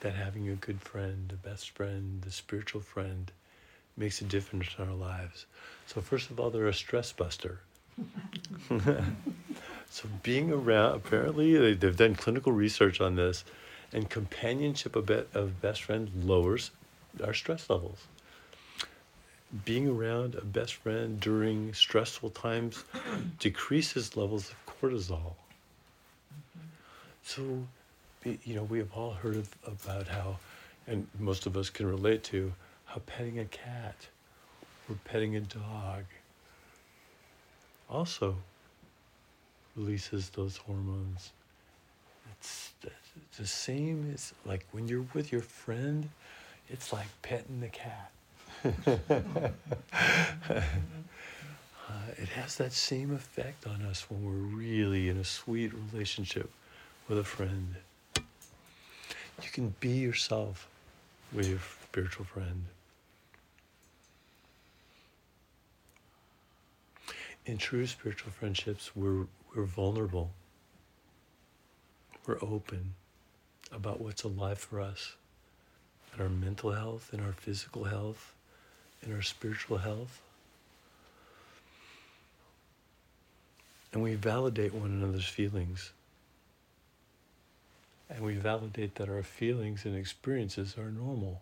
that 0.00 0.14
having 0.14 0.48
a 0.48 0.54
good 0.54 0.80
friend, 0.80 1.30
a 1.32 1.48
best 1.48 1.70
friend, 1.70 2.24
a 2.26 2.30
spiritual 2.30 2.80
friend 2.80 3.30
makes 3.96 4.20
a 4.20 4.24
difference 4.24 4.68
in 4.78 4.88
our 4.88 4.94
lives. 4.94 5.46
So, 5.86 6.00
first 6.00 6.30
of 6.30 6.40
all, 6.40 6.50
they're 6.50 6.66
a 6.68 6.74
stress 6.74 7.12
buster. 7.12 7.60
so, 9.90 10.08
being 10.22 10.50
around, 10.52 10.94
apparently, 10.96 11.56
they- 11.56 11.74
they've 11.74 11.96
done 11.96 12.14
clinical 12.14 12.52
research 12.52 13.00
on 13.00 13.16
this, 13.16 13.44
and 13.92 14.08
companionship 14.08 14.96
of, 14.96 15.06
be- 15.06 15.24
of 15.34 15.60
best 15.60 15.82
friend 15.82 16.10
lowers 16.24 16.70
our 17.22 17.34
stress 17.34 17.68
levels. 17.68 18.06
Being 19.64 19.88
around 19.88 20.36
a 20.36 20.44
best 20.44 20.74
friend 20.74 21.18
during 21.20 21.74
stressful 21.74 22.30
times 22.30 22.84
decreases 23.40 24.16
levels 24.16 24.50
of 24.50 24.56
cortisol. 24.66 25.34
Mm-hmm. 26.32 26.60
So, 27.24 27.42
be- 27.42 27.66
you 28.24 28.54
know, 28.54 28.64
we 28.64 28.78
have 28.78 28.92
all 28.94 29.12
heard 29.12 29.36
of, 29.36 29.48
about 29.66 30.08
how, 30.08 30.38
and 30.86 31.06
most 31.18 31.46
of 31.46 31.56
us 31.56 31.70
can 31.70 31.86
relate 31.86 32.22
to, 32.24 32.52
how 32.84 33.00
petting 33.06 33.38
a 33.38 33.44
cat 33.46 34.08
or 34.88 34.96
petting 35.04 35.36
a 35.36 35.40
dog 35.40 36.04
also 37.88 38.36
releases 39.76 40.30
those 40.30 40.56
hormones. 40.56 41.30
It's, 42.38 42.72
the 43.38 43.46
same 43.46 44.12
as 44.14 44.32
like 44.44 44.66
when 44.72 44.88
you're 44.88 45.06
with 45.14 45.32
your 45.32 45.40
friend, 45.40 46.08
it's 46.68 46.92
like 46.92 47.06
petting 47.22 47.60
the 47.60 47.68
cat. 47.68 48.12
Uh, 51.90 52.12
it 52.18 52.28
has 52.28 52.54
that 52.54 52.72
same 52.72 53.12
effect 53.12 53.66
on 53.66 53.82
us 53.82 54.06
when 54.08 54.24
we're 54.24 54.56
really 54.56 55.08
in 55.08 55.16
a 55.16 55.24
sweet 55.24 55.72
relationship 55.92 56.48
with 57.08 57.18
a 57.18 57.24
friend. 57.24 57.74
You 59.42 59.50
can 59.50 59.74
be 59.80 59.90
yourself 59.90 60.68
with 61.32 61.48
your 61.48 61.60
spiritual 61.84 62.24
friend. 62.24 62.64
In 67.46 67.58
true 67.58 67.86
spiritual 67.86 68.32
friendships, 68.32 68.94
we're, 68.94 69.26
we're 69.54 69.64
vulnerable. 69.64 70.30
We're 72.26 72.38
open 72.42 72.94
about 73.72 74.00
what's 74.00 74.24
alive 74.24 74.58
for 74.58 74.80
us 74.80 75.14
in 76.14 76.22
our 76.22 76.28
mental 76.28 76.72
health, 76.72 77.10
in 77.12 77.20
our 77.20 77.32
physical 77.32 77.84
health, 77.84 78.34
in 79.02 79.14
our 79.14 79.22
spiritual 79.22 79.78
health. 79.78 80.20
And 83.92 84.02
we 84.02 84.14
validate 84.14 84.74
one 84.74 84.90
another's 84.90 85.26
feelings. 85.26 85.92
And 88.10 88.24
we 88.24 88.34
validate 88.34 88.96
that 88.96 89.08
our 89.08 89.22
feelings 89.22 89.84
and 89.84 89.96
experiences 89.96 90.76
are 90.76 90.90
normal. 90.90 91.40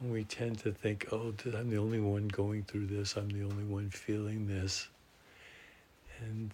And 0.00 0.12
we 0.12 0.24
tend 0.24 0.58
to 0.60 0.72
think, 0.72 1.08
oh, 1.10 1.32
I'm 1.54 1.70
the 1.70 1.78
only 1.78 2.00
one 2.00 2.28
going 2.28 2.62
through 2.64 2.86
this, 2.86 3.16
I'm 3.16 3.30
the 3.30 3.42
only 3.42 3.64
one 3.64 3.90
feeling 3.90 4.46
this. 4.46 4.88
And 6.20 6.52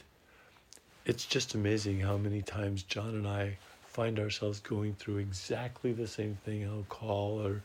it's 1.04 1.26
just 1.26 1.54
amazing 1.54 2.00
how 2.00 2.16
many 2.16 2.40
times 2.40 2.82
John 2.84 3.10
and 3.10 3.26
I 3.26 3.56
find 3.86 4.18
ourselves 4.18 4.60
going 4.60 4.94
through 4.94 5.18
exactly 5.18 5.92
the 5.92 6.06
same 6.06 6.38
thing. 6.44 6.64
I'll 6.64 6.86
call 6.88 7.46
or 7.46 7.62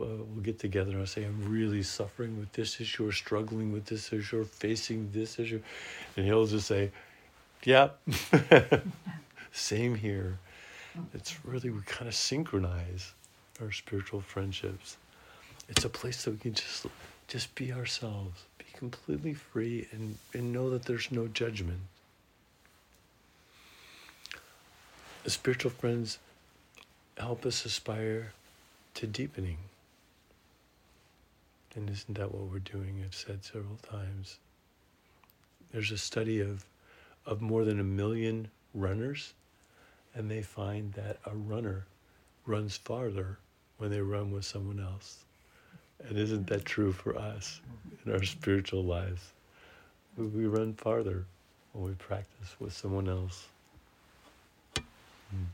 uh, 0.00 0.16
we'll 0.16 0.42
get 0.42 0.58
together 0.58 0.92
and 0.92 1.00
I'll 1.00 1.06
say, 1.06 1.24
I'm 1.24 1.50
really 1.50 1.82
suffering 1.82 2.38
with 2.38 2.52
this 2.52 2.80
issue 2.80 3.08
or 3.08 3.12
struggling 3.12 3.72
with 3.72 3.86
this 3.86 4.12
issue 4.12 4.40
or 4.40 4.44
facing 4.44 5.10
this 5.12 5.38
issue. 5.38 5.60
And 6.16 6.26
he'll 6.26 6.46
just 6.46 6.66
say, 6.66 6.90
Yep, 7.64 8.00
same 9.52 9.94
here. 9.94 10.38
It's 11.14 11.44
really, 11.44 11.70
we 11.70 11.80
kind 11.82 12.08
of 12.08 12.14
synchronize 12.14 13.12
our 13.60 13.70
spiritual 13.70 14.20
friendships. 14.20 14.96
It's 15.68 15.84
a 15.84 15.88
place 15.88 16.24
that 16.24 16.32
we 16.32 16.38
can 16.38 16.54
just 16.54 16.86
just 17.30 17.54
be 17.54 17.72
ourselves, 17.72 18.42
be 18.58 18.64
completely 18.76 19.32
free 19.32 19.86
and, 19.92 20.18
and 20.34 20.52
know 20.52 20.68
that 20.70 20.84
there's 20.84 21.12
no 21.12 21.28
judgment. 21.28 21.78
The 25.22 25.30
spiritual 25.30 25.70
friends 25.70 26.18
help 27.16 27.46
us 27.46 27.64
aspire 27.64 28.32
to 28.94 29.06
deepening. 29.06 29.58
And 31.76 31.88
isn't 31.88 32.18
that 32.18 32.34
what 32.34 32.50
we're 32.50 32.58
doing? 32.58 33.00
I've 33.04 33.14
said 33.14 33.44
several 33.44 33.76
times. 33.76 34.38
There's 35.70 35.92
a 35.92 35.98
study 35.98 36.40
of, 36.40 36.64
of 37.26 37.40
more 37.40 37.64
than 37.64 37.78
a 37.78 37.84
million 37.84 38.50
runners, 38.74 39.34
and 40.14 40.30
they 40.30 40.42
find 40.42 40.92
that 40.94 41.18
a 41.26 41.34
runner 41.34 41.86
runs 42.46 42.76
farther 42.76 43.38
when 43.78 43.90
they 43.90 44.00
run 44.00 44.30
with 44.30 44.44
someone 44.44 44.80
else. 44.80 45.24
And 46.08 46.18
isn't 46.18 46.46
that 46.48 46.64
true 46.64 46.92
for 46.92 47.16
us 47.16 47.60
in 48.04 48.12
our 48.12 48.22
spiritual 48.22 48.84
lives? 48.84 49.32
We, 50.16 50.46
run 50.46 50.74
farther 50.74 51.24
when 51.72 51.84
we 51.84 51.92
practice 51.92 52.56
with 52.58 52.72
someone 52.72 53.08
else. 53.08 53.46
Hmm. 54.76 55.44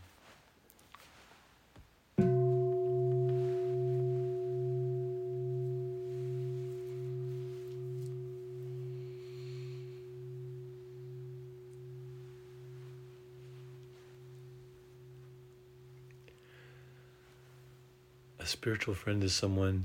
Spiritual 18.67 18.95
friend 18.95 19.23
is 19.23 19.33
someone 19.33 19.85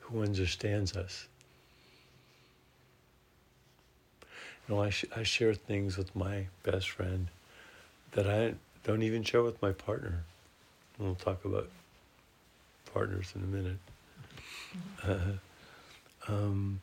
who 0.00 0.22
understands 0.22 0.94
us. 0.94 1.26
You 4.68 4.74
know, 4.74 4.82
I, 4.82 4.90
sh- 4.90 5.06
I 5.16 5.22
share 5.22 5.54
things 5.54 5.96
with 5.96 6.14
my 6.14 6.48
best 6.64 6.90
friend 6.90 7.28
that 8.12 8.28
I 8.28 8.56
don't 8.84 9.02
even 9.02 9.22
share 9.22 9.42
with 9.42 9.62
my 9.62 9.72
partner. 9.72 10.24
We'll 10.98 11.14
talk 11.14 11.46
about 11.46 11.70
partners 12.92 13.32
in 13.34 13.42
a 13.42 13.46
minute. 13.46 13.78
Uh, 15.02 16.28
um, 16.28 16.82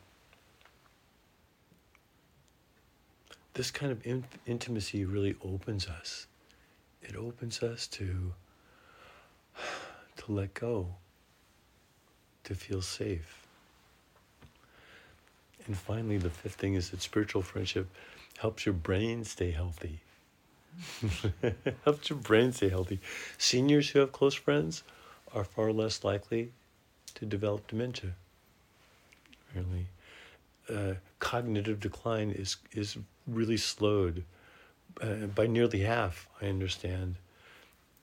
this 3.54 3.70
kind 3.70 3.92
of 3.92 4.04
in- 4.08 4.26
intimacy 4.48 5.06
really 5.06 5.36
opens 5.46 5.86
us. 5.86 6.26
It 7.04 7.16
opens 7.16 7.62
us 7.62 7.86
to 7.90 8.34
to 10.26 10.32
let 10.32 10.54
go, 10.54 10.96
to 12.44 12.56
feel 12.56 12.82
safe. 12.82 13.46
And 15.66 15.78
finally, 15.78 16.18
the 16.18 16.30
fifth 16.30 16.56
thing 16.56 16.76
is 16.76 16.90
that 16.90 17.02
spiritual 17.02 17.42
friendship 17.42 17.90
helps 18.38 18.66
your 18.66 18.74
brain 18.74 19.24
stay 19.24 19.52
healthy. 19.52 20.00
helps 21.86 22.10
your 22.10 22.20
brain 22.20 22.52
stay 22.52 22.70
healthy. 22.70 23.00
Seniors 23.38 23.90
who 23.90 24.00
have 24.00 24.12
close 24.12 24.34
friends 24.34 24.84
are 25.34 25.44
far 25.44 25.72
less 25.72 26.04
likely 26.04 26.52
to 27.16 27.26
develop 27.26 27.68
dementia. 27.68 28.12
Really, 29.56 29.88
uh, 30.70 30.96
cognitive 31.20 31.80
decline 31.80 32.32
is 32.32 32.58
is 32.72 32.98
really 33.28 33.58
slowed 33.58 34.24
uh, 35.00 35.28
by 35.36 35.46
nearly 35.46 35.82
half. 35.82 36.28
I 36.42 36.48
understand 36.48 37.16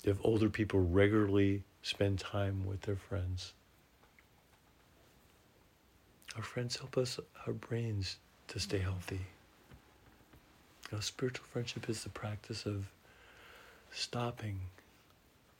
if 0.05 0.17
older 0.23 0.49
people 0.49 0.81
regularly 0.81 1.65
spend 1.83 2.19
time 2.19 2.67
with 2.67 2.83
their 2.83 2.97
friends. 2.97 3.53
Our 6.37 6.43
friends 6.43 6.77
help 6.77 6.97
us, 6.97 7.19
our 7.47 7.53
brains, 7.53 8.17
to 8.49 8.61
stay 8.61 8.79
healthy. 8.79 9.21
Know, 10.93 11.01
spiritual 11.01 11.47
friendship 11.53 11.89
is 11.89 12.03
the 12.03 12.09
practice 12.09 12.67
of 12.67 12.87
stopping, 13.93 14.59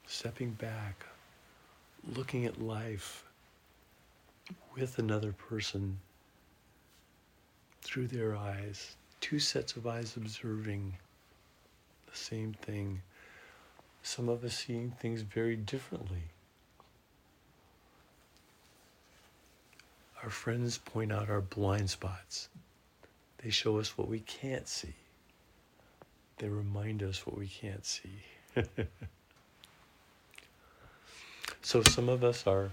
stepping 0.07 0.51
back, 0.53 1.07
looking 2.17 2.47
at 2.47 2.61
life 2.61 3.25
with 4.75 4.99
another 4.99 5.33
person 5.33 5.99
through 7.83 8.09
their 8.09 8.37
eyes, 8.37 8.97
two 9.21 9.39
sets 9.39 9.77
of 9.77 9.87
eyes 9.87 10.17
observing 10.17 10.97
the 12.11 12.17
same 12.17 12.55
thing. 12.63 13.01
Some 14.03 14.29
of 14.29 14.45
us 14.45 14.55
seeing 14.55 14.91
things 14.91 15.23
very 15.23 15.57
differently. 15.57 16.23
Our 20.23 20.31
friends 20.31 20.79
point 20.79 21.13
out 21.13 21.31
our 21.31 21.41
blind 21.41 21.91
spots. 21.91 22.49
They 23.43 23.51
show 23.51 23.79
us 23.79 23.97
what 23.97 24.09
we 24.09 24.21
can't 24.21 24.69
see. 24.69 24.95
They 26.39 26.49
remind 26.49 27.03
us 27.03 27.27
what 27.27 27.39
we 27.39 27.47
can't 27.47 27.85
see. 27.85 28.11
so 31.63 31.83
some 31.83 32.09
of 32.09 32.23
us 32.23 32.47
are 32.47 32.71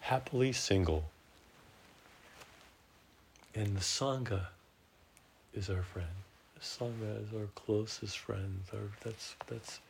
happily 0.00 0.52
single. 0.52 1.04
And 3.54 3.76
the 3.76 3.80
Sangha 3.80 4.46
is 5.54 5.70
our 5.70 5.82
friend. 5.82 6.08
The 6.54 6.60
Sangha 6.60 7.22
is 7.22 7.34
our 7.34 7.48
closest 7.54 8.18
friend. 8.18 8.60
Our, 8.72 8.90
that's, 9.02 9.34
that's 9.46 9.80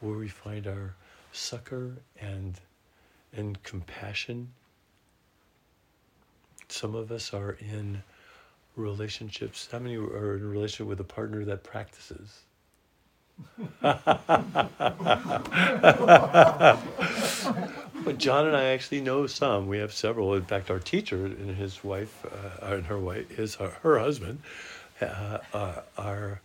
where 0.00 0.16
we 0.16 0.28
find 0.28 0.66
our 0.66 0.94
succor 1.32 1.96
and 2.20 2.60
and 3.32 3.62
compassion. 3.62 4.48
Some 6.68 6.94
of 6.94 7.12
us 7.12 7.34
are 7.34 7.56
in 7.60 8.02
relationships. 8.76 9.68
How 9.70 9.78
many 9.78 9.96
are 9.96 10.36
in 10.36 10.42
a 10.42 10.46
relationship 10.46 10.86
with 10.86 11.00
a 11.00 11.04
partner 11.04 11.44
that 11.44 11.62
practices? 11.62 12.40
but 13.82 13.98
John 18.18 18.46
and 18.46 18.56
I 18.56 18.64
actually 18.64 19.00
know 19.00 19.26
some. 19.26 19.68
We 19.68 19.78
have 19.78 19.92
several. 19.92 20.34
In 20.34 20.44
fact, 20.44 20.70
our 20.70 20.80
teacher 20.80 21.26
and 21.26 21.56
his 21.56 21.84
wife, 21.84 22.26
uh, 22.26 22.74
and 22.74 22.86
her 22.86 22.98
wife, 22.98 23.30
his 23.30 23.54
her, 23.56 23.76
her 23.82 23.98
husband, 23.98 24.40
uh, 25.00 25.38
uh, 25.54 25.80
are 25.96 26.40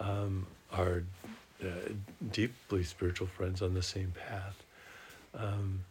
um, 0.00 0.46
are 0.72 1.02
uh, 1.62 1.92
deeply 2.32 2.84
spiritual 2.84 3.26
friends 3.26 3.62
on 3.62 3.74
the 3.74 3.82
same 3.82 4.12
path. 4.12 4.56
Um, 5.34 5.84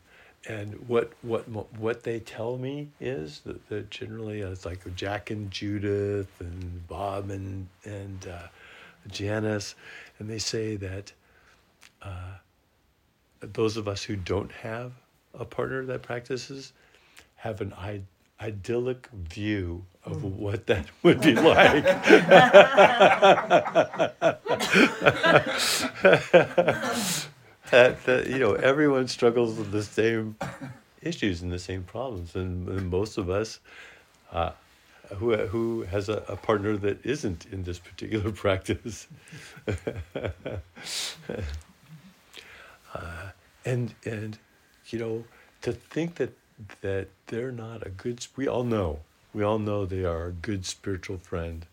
and 0.47 0.87
what 0.87 1.11
what 1.21 1.47
what 1.77 2.03
they 2.03 2.19
tell 2.19 2.57
me 2.57 2.89
is 3.01 3.41
that, 3.41 3.67
that 3.69 3.89
generally 3.89 4.41
it's 4.41 4.65
like 4.65 4.95
Jack 4.95 5.29
and 5.29 5.51
Judith 5.51 6.31
and 6.39 6.87
Bob 6.87 7.29
and 7.29 7.67
and 7.83 8.27
uh, 8.27 8.47
Janice, 9.09 9.75
and 10.19 10.29
they 10.29 10.39
say 10.39 10.77
that 10.77 11.11
uh, 12.01 12.37
those 13.41 13.77
of 13.77 13.87
us 13.87 14.03
who 14.03 14.15
don't 14.15 14.51
have 14.51 14.93
a 15.33 15.45
partner 15.45 15.85
that 15.85 16.01
practices 16.01 16.71
have 17.35 17.61
an 17.61 17.73
idyllic 18.39 19.07
view 19.11 19.85
of 20.05 20.17
mm. 20.17 20.31
what 20.35 20.67
that 20.67 20.85
would 21.03 21.21
be 21.21 21.33
like. 21.33 21.83
that, 27.71 28.03
that, 28.05 28.27
you 28.29 28.39
know, 28.39 28.53
everyone 28.53 29.07
struggles 29.07 29.57
with 29.57 29.71
the 29.71 29.83
same 29.83 30.35
issues 31.01 31.41
and 31.41 31.51
the 31.51 31.59
same 31.59 31.83
problems, 31.83 32.35
and, 32.35 32.67
and 32.67 32.89
most 32.89 33.17
of 33.17 33.29
us. 33.29 33.59
Uh, 34.31 34.51
who 35.15 35.35
who 35.37 35.83
has 35.83 36.09
a, 36.09 36.23
a, 36.27 36.35
partner 36.35 36.75
that 36.75 37.05
isn't 37.05 37.45
in 37.45 37.63
this 37.63 37.79
particular 37.79 38.29
practice. 38.43 39.07
uh, 42.93 43.29
and 43.65 43.95
and 44.05 44.37
you 44.87 44.99
know 44.99 45.23
to 45.61 45.71
think 45.71 46.15
that 46.15 46.33
that 46.81 47.07
they're 47.27 47.51
not 47.51 47.85
a 47.85 47.89
good 47.89 48.25
we 48.35 48.47
all 48.47 48.63
know 48.63 48.99
we 49.33 49.43
all 49.43 49.59
know 49.59 49.85
they 49.85 50.03
are 50.03 50.27
a 50.27 50.31
good 50.31 50.65
spiritual 50.65 51.17
friend 51.17 51.65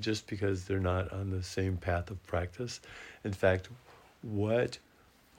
just 0.00 0.26
because 0.28 0.64
they're 0.64 0.78
not 0.78 1.12
on 1.12 1.30
the 1.30 1.42
same 1.42 1.76
path 1.76 2.10
of 2.10 2.24
practice 2.26 2.80
in 3.24 3.32
fact 3.32 3.68
what 4.22 4.78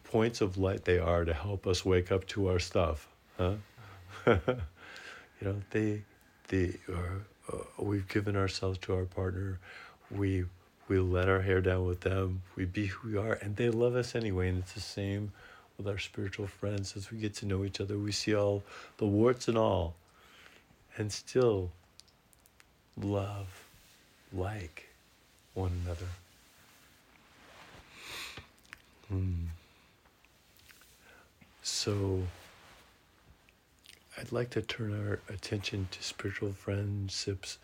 points 0.04 0.42
of 0.42 0.58
light 0.58 0.86
they 0.86 1.00
are 1.00 1.24
to 1.24 1.34
help 1.34 1.66
us 1.66 1.86
wake 1.86 2.12
up 2.12 2.26
to 2.28 2.50
our 2.50 2.60
stuff 2.60 3.08
huh 3.38 3.54
you 4.28 4.38
know 5.42 5.56
they 5.72 6.02
they 6.50 6.76
are 6.90 7.22
uh, 7.52 7.58
we've 7.78 8.08
given 8.08 8.36
ourselves 8.36 8.78
to 8.80 8.94
our 8.94 9.06
partner. 9.06 9.60
We 10.12 10.46
we 10.88 11.00
let 11.00 11.30
our 11.30 11.42
hair 11.42 11.62
down 11.62 11.86
with 11.86 12.02
them. 12.02 12.42
We 12.56 12.66
be 12.66 12.88
who 12.88 13.10
we 13.10 13.18
are, 13.18 13.34
and 13.34 13.56
they 13.56 13.70
love 13.70 13.96
us 13.96 14.16
anyway. 14.16 14.50
And 14.50 14.60
it's 14.60 14.74
the 14.74 14.80
same 14.80 15.32
with 15.80 15.88
our 15.88 15.98
spiritual 15.98 16.46
friends. 16.46 16.96
As 16.96 17.10
we 17.10 17.18
get 17.18 17.34
to 17.36 17.46
know 17.46 17.64
each 17.64 17.80
other, 17.80 17.98
we 17.98 18.12
see 18.12 18.36
all 18.36 18.62
the 18.98 19.08
warts 19.08 19.48
and 19.48 19.58
all, 19.58 19.96
and 20.98 21.12
still 21.12 21.72
love 23.02 23.48
like 24.34 24.90
one 25.54 25.72
another. 25.86 26.06
Hmm. 29.08 29.46
So 31.64 32.24
I'd 34.18 34.34
like 34.34 34.50
to 34.52 34.62
turn 34.62 34.94
our 35.08 35.20
attention 35.34 35.88
to 35.92 36.04
spiritual 36.04 36.52
friendships 36.52 37.58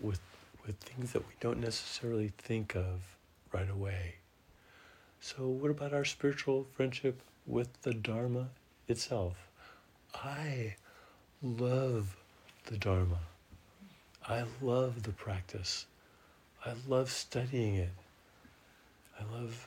with 0.00 0.20
with 0.64 0.76
things 0.76 1.12
that 1.12 1.26
we 1.26 1.34
don't 1.40 1.60
necessarily 1.60 2.30
think 2.36 2.76
of 2.76 3.16
right 3.52 3.70
away. 3.70 4.16
So 5.20 5.48
what 5.48 5.70
about 5.70 5.94
our 5.94 6.04
spiritual 6.04 6.66
friendship 6.76 7.22
with 7.48 7.82
the 7.82 7.94
Dharma 7.94 8.48
itself? 8.86 9.48
I 10.14 10.76
love 11.42 12.16
the 12.66 12.76
Dharma. 12.76 13.20
I 14.26 14.44
love 14.60 15.02
the 15.02 15.12
practice. 15.12 15.86
I 16.64 16.74
love 16.86 17.10
studying 17.10 17.76
it. 17.76 17.92
I 19.18 19.24
love 19.34 19.66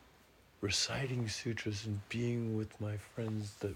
reciting 0.61 1.27
sutras 1.27 1.85
and 1.85 2.07
being 2.09 2.55
with 2.55 2.79
my 2.79 2.97
friends 2.97 3.55
that 3.59 3.75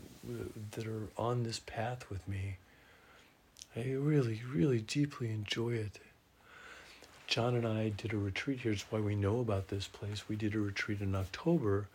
that 0.71 0.85
are 0.85 1.07
on 1.17 1.43
this 1.43 1.59
path 1.59 2.09
with 2.09 2.25
me. 2.27 2.57
I 3.75 3.91
really, 3.93 4.41
really 4.53 4.79
deeply 4.79 5.31
enjoy 5.31 5.73
it. 5.73 5.99
John 7.27 7.55
and 7.55 7.67
I 7.67 7.89
did 7.89 8.13
a 8.13 8.17
retreat 8.17 8.59
here. 8.61 8.71
It's 8.71 8.85
why 8.89 8.99
we 8.99 9.15
know 9.15 9.39
about 9.39 9.67
this 9.67 9.87
place. 9.87 10.29
We 10.29 10.35
did 10.35 10.53
a 10.53 10.59
retreat 10.59 11.01
in 11.01 11.15
October 11.15 11.87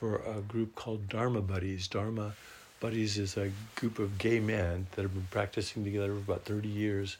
for 0.00 0.22
a 0.26 0.40
group 0.40 0.74
called 0.74 1.10
Dharma 1.10 1.42
Buddies. 1.42 1.86
Dharma 1.86 2.32
Buddies 2.80 3.18
is 3.18 3.36
a 3.36 3.52
group 3.74 3.98
of 3.98 4.16
gay 4.16 4.40
men 4.40 4.86
that 4.92 5.02
have 5.02 5.12
been 5.12 5.28
practicing 5.30 5.84
together 5.84 6.14
for 6.14 6.32
about 6.32 6.44
30 6.46 6.68
years 6.68 7.18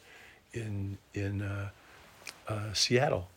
in 0.55 0.97
in 1.13 1.43
uh, 1.43 1.69
uh, 2.49 2.73
Seattle. 2.73 3.29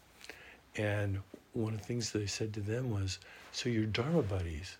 And 0.77 1.19
one 1.51 1.73
of 1.73 1.81
the 1.81 1.85
things 1.85 2.15
I 2.15 2.25
said 2.25 2.53
to 2.53 2.61
them 2.61 2.89
was, 2.89 3.19
so 3.51 3.67
your 3.67 3.85
Dharma 3.85 4.21
buddies, 4.21 4.77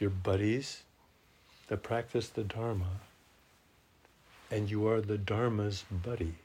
your 0.00 0.10
buddies 0.10 0.82
that 1.68 1.82
practice 1.82 2.30
the 2.30 2.42
Dharma, 2.42 3.00
and 4.50 4.70
you 4.70 4.88
are 4.88 5.02
the 5.02 5.18
Dharma's 5.18 5.84
buddy. 5.90 6.36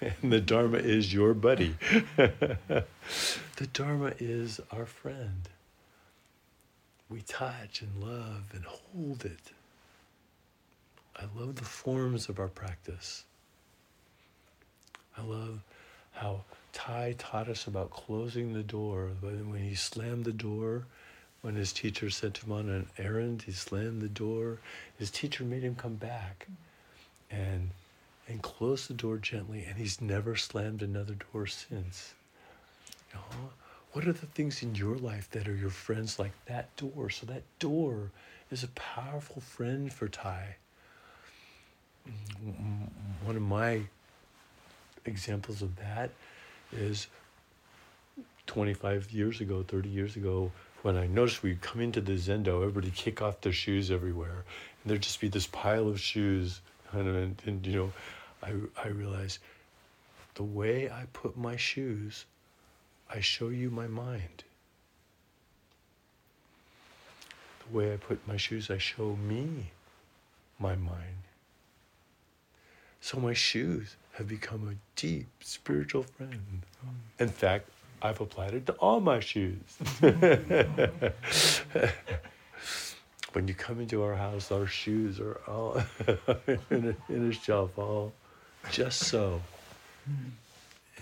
And 0.00 0.32
the 0.32 0.40
Dharma 0.40 0.78
is 0.78 1.12
your 1.12 1.34
buddy. 1.34 1.76
the 2.16 2.84
Dharma 3.72 4.12
is 4.18 4.60
our 4.70 4.86
friend. 4.86 5.48
We 7.08 7.22
touch 7.22 7.82
and 7.82 8.02
love 8.02 8.50
and 8.52 8.64
hold 8.64 9.24
it. 9.24 9.52
I 11.16 11.24
love 11.36 11.56
the 11.56 11.64
forms 11.64 12.28
of 12.28 12.38
our 12.38 12.48
practice. 12.48 13.24
I 15.16 15.22
love 15.22 15.60
how 16.12 16.44
Thay 16.72 17.14
taught 17.18 17.48
us 17.48 17.66
about 17.66 17.90
closing 17.90 18.52
the 18.52 18.62
door. 18.62 19.10
When 19.20 19.62
he 19.62 19.74
slammed 19.74 20.24
the 20.24 20.32
door, 20.32 20.84
when 21.42 21.56
his 21.56 21.72
teacher 21.72 22.10
sent 22.10 22.38
him 22.38 22.52
on 22.52 22.68
an 22.68 22.88
errand, 22.98 23.42
he 23.42 23.52
slammed 23.52 24.02
the 24.02 24.08
door. 24.08 24.58
His 24.98 25.10
teacher 25.10 25.44
made 25.44 25.62
him 25.62 25.74
come 25.74 25.94
back 25.96 26.46
and 27.30 27.70
and 28.28 28.42
close 28.42 28.86
the 28.86 28.94
door 28.94 29.16
gently, 29.16 29.64
and 29.64 29.78
he's 29.78 30.00
never 30.02 30.36
slammed 30.36 30.82
another 30.82 31.16
door 31.32 31.46
since. 31.46 32.14
You 33.10 33.18
know, 33.18 33.50
what 33.92 34.06
are 34.06 34.12
the 34.12 34.26
things 34.26 34.62
in 34.62 34.74
your 34.74 34.96
life 34.96 35.30
that 35.30 35.48
are 35.48 35.56
your 35.56 35.70
friends 35.70 36.18
like 36.18 36.32
that 36.46 36.74
door? 36.76 37.10
So 37.10 37.26
that 37.26 37.42
door 37.58 38.10
is 38.50 38.62
a 38.62 38.68
powerful 38.68 39.40
friend 39.40 39.92
for 39.92 40.08
Thay. 40.08 40.56
Mm-hmm. 42.08 42.84
One 43.24 43.36
of 43.36 43.42
my 43.42 43.82
examples 45.04 45.62
of 45.62 45.76
that 45.76 46.10
is 46.72 47.06
25 48.46 49.10
years 49.10 49.40
ago, 49.40 49.64
30 49.66 49.88
years 49.88 50.16
ago, 50.16 50.50
when 50.82 50.96
I 50.96 51.06
noticed 51.06 51.42
we'd 51.42 51.60
come 51.60 51.80
into 51.80 52.00
the 52.00 52.12
Zendo, 52.12 52.62
everybody 52.62 52.90
kick 52.90 53.20
off 53.20 53.40
their 53.40 53.52
shoes 53.52 53.90
everywhere. 53.90 54.44
And 54.82 54.90
there'd 54.90 55.02
just 55.02 55.20
be 55.20 55.28
this 55.28 55.46
pile 55.46 55.88
of 55.88 56.00
shoes. 56.00 56.60
And, 56.90 57.06
and, 57.06 57.42
and 57.44 57.66
you 57.66 57.76
know, 57.76 57.92
I, 58.42 58.54
I 58.82 58.88
realized 58.88 59.40
the 60.36 60.42
way 60.42 60.88
I 60.88 61.04
put 61.12 61.36
my 61.36 61.54
shoes, 61.56 62.24
I 63.10 63.20
show 63.20 63.48
you 63.48 63.70
my 63.70 63.86
mind. 63.86 64.44
The 67.66 67.76
way 67.76 67.92
I 67.92 67.96
put 67.96 68.26
my 68.26 68.36
shoes, 68.36 68.70
I 68.70 68.78
show 68.78 69.16
me 69.16 69.70
my 70.58 70.74
mind. 70.74 71.22
So 73.00 73.18
my 73.18 73.32
shoes 73.32 73.96
have 74.12 74.28
become 74.28 74.68
a 74.68 74.74
deep 74.96 75.28
spiritual 75.40 76.02
friend. 76.02 76.62
In 77.18 77.28
fact, 77.28 77.68
I've 78.02 78.20
applied 78.20 78.54
it 78.54 78.66
to 78.66 78.72
all 78.74 79.00
my 79.00 79.20
shoes. 79.20 79.58
when 83.32 83.48
you 83.48 83.54
come 83.54 83.80
into 83.80 84.02
our 84.02 84.14
house, 84.14 84.52
our 84.52 84.66
shoes 84.66 85.20
are 85.20 85.40
all 85.46 85.82
in, 86.70 86.96
a, 87.08 87.12
in 87.12 87.30
a 87.30 87.32
shelf, 87.32 87.78
all 87.78 88.12
just 88.70 89.00
so. 89.04 89.40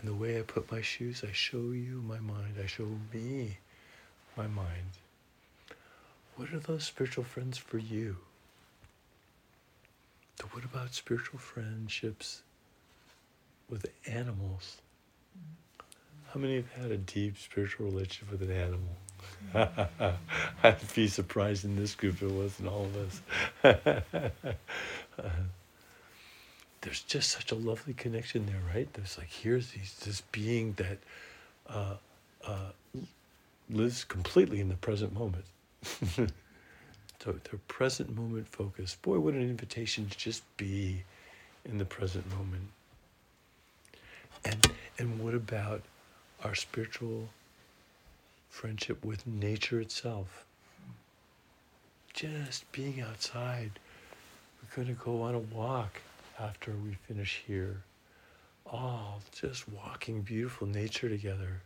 And 0.07 0.15
the 0.15 0.23
way 0.23 0.39
I 0.39 0.43
put 0.43 0.71
my 0.71 0.83
shoes, 0.83 1.25
I 1.29 1.33
show 1.33 1.73
you 1.73 2.01
my 2.07 2.21
mind. 2.21 2.55
I 2.63 2.67
show 2.67 2.87
me 3.13 3.59
my 4.37 4.47
mind. 4.47 4.93
What 6.37 6.53
are 6.53 6.61
those 6.61 6.85
spiritual 6.85 7.25
friends 7.25 7.59
for 7.59 7.79
you? 7.79 8.19
So 10.39 10.47
what 10.53 10.65
about 10.65 10.95
spiritual 10.95 11.41
friendships 11.41 12.43
with 13.69 13.87
animals. 14.07 14.77
How 16.33 16.39
many 16.39 16.55
have 16.55 16.71
had 16.71 16.93
a 16.93 16.99
deep 16.99 17.37
spiritual 17.37 17.87
relationship 17.87 18.31
with 18.31 18.49
an 18.49 18.53
animal? 18.53 20.19
I'd 20.63 20.95
be 20.95 21.09
surprised 21.09 21.65
in 21.65 21.75
this 21.75 21.97
group 21.97 22.15
if 22.15 22.23
it 22.23 22.31
wasn't 22.31 22.69
all 22.69 22.85
of 22.85 22.97
us. 23.65 24.55
there's 26.87 27.03
just 27.03 27.31
such 27.31 27.51
a 27.51 27.57
lovely 27.57 27.95
connection 27.95 28.47
there, 28.47 28.63
right? 28.73 28.89
There's 28.93 29.19
like 29.19 29.29
here's 29.29 29.73
these, 29.73 29.93
this 30.05 30.21
being 30.31 30.75
that 30.75 30.99
uh, 31.69 31.97
uh, 32.47 32.71
lives 33.69 34.05
completely 34.05 34.61
in 34.61 34.69
the 34.69 34.77
present 34.77 35.13
moment. 35.13 35.47
so 35.83 36.29
the 37.25 37.59
present 37.67 38.15
moment 38.15 38.47
focus. 38.47 38.97
Boy, 39.03 39.19
what 39.19 39.35
an 39.35 39.43
invitation 39.43 40.09
to 40.09 40.17
just 40.17 40.45
be 40.57 41.03
in 41.65 41.79
the 41.79 41.85
present 41.85 42.25
moment. 42.31 42.69
And 44.45 44.71
and 44.97 45.19
what 45.19 45.35
about 45.35 45.83
our 46.45 46.55
spiritual 46.55 47.31
friendship 48.49 49.05
with 49.05 49.27
nature 49.27 49.81
itself? 49.81 50.45
Just 52.15 52.71
being 52.71 53.01
outside. 53.01 53.73
We're 54.77 54.85
to 54.85 54.93
go 54.93 55.23
on 55.23 55.35
a 55.35 55.41
walk 55.41 56.01
after 56.39 56.73
we 56.73 56.95
finish 57.07 57.43
here. 57.47 57.83
All 58.67 59.23
just 59.33 59.69
walking 59.69 60.23
beautiful 60.23 60.67
nature 60.67 61.09
together. 61.09 61.63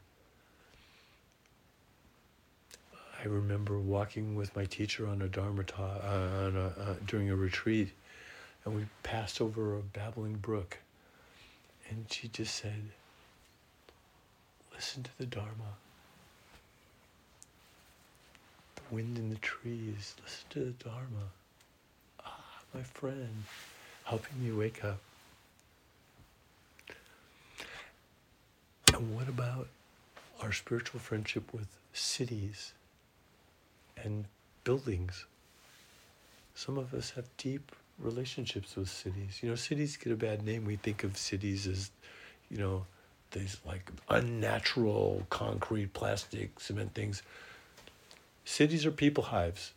I 3.23 3.27
remember 3.27 3.79
walking 3.79 4.35
with 4.35 4.55
my 4.57 4.65
teacher 4.65 5.07
on 5.07 5.21
a 5.23 5.29
Dharma 5.29 5.65
talk, 5.65 6.03
uh, 6.03 6.47
on 6.47 6.57
a, 6.57 6.81
uh, 6.81 6.95
during 7.07 7.31
a 7.31 7.37
retreat, 7.37 7.91
and 8.65 8.75
we 8.75 8.87
passed 9.03 9.41
over 9.41 9.77
a 9.77 9.83
babbling 9.83 10.37
brook. 10.37 10.79
And 11.89 12.07
she 12.11 12.29
just 12.29 12.55
said, 12.55 12.93
Listen 14.75 15.03
to 15.03 15.11
the 15.19 15.27
Dharma. 15.27 15.77
The 18.77 18.95
wind 18.95 19.19
in 19.19 19.29
the 19.29 19.37
trees. 19.37 20.15
Listen 20.23 20.47
to 20.51 20.59
the 20.61 20.85
Dharma. 20.85 21.29
Ah, 22.25 22.61
my 22.73 22.83
friend, 22.83 23.45
helping 24.11 24.45
me 24.45 24.51
wake 24.51 24.85
up. 24.85 24.99
And 28.93 29.15
what 29.15 29.29
about 29.29 29.69
our 30.43 30.53
spiritual 30.53 30.99
friendship 30.99 31.55
with 31.55 31.69
cities 31.93 32.73
and 33.97 34.25
buildings? 34.65 35.27
Some 36.57 36.77
of 36.77 36.93
us 36.93 37.11
have 37.11 37.27
deep 37.37 37.71
relationships 38.01 38.75
with 38.75 38.89
cities. 38.89 39.39
You 39.43 39.51
know, 39.51 39.55
cities 39.55 39.97
get 39.97 40.13
a 40.13 40.17
bad 40.17 40.45
name. 40.45 40.65
We 40.65 40.75
think 40.75 41.05
of 41.05 41.17
cities 41.17 41.69
as, 41.69 41.93
you 42.51 42.59
know, 42.59 42.87
these 43.31 43.59
like 43.65 43.93
unnatural 44.09 45.25
concrete, 45.31 45.93
plastic, 45.93 46.59
cement 46.59 46.95
things. 46.95 47.23
Cities 48.45 48.85
are 48.85 48.91
people 48.91 49.23
hives. 49.23 49.71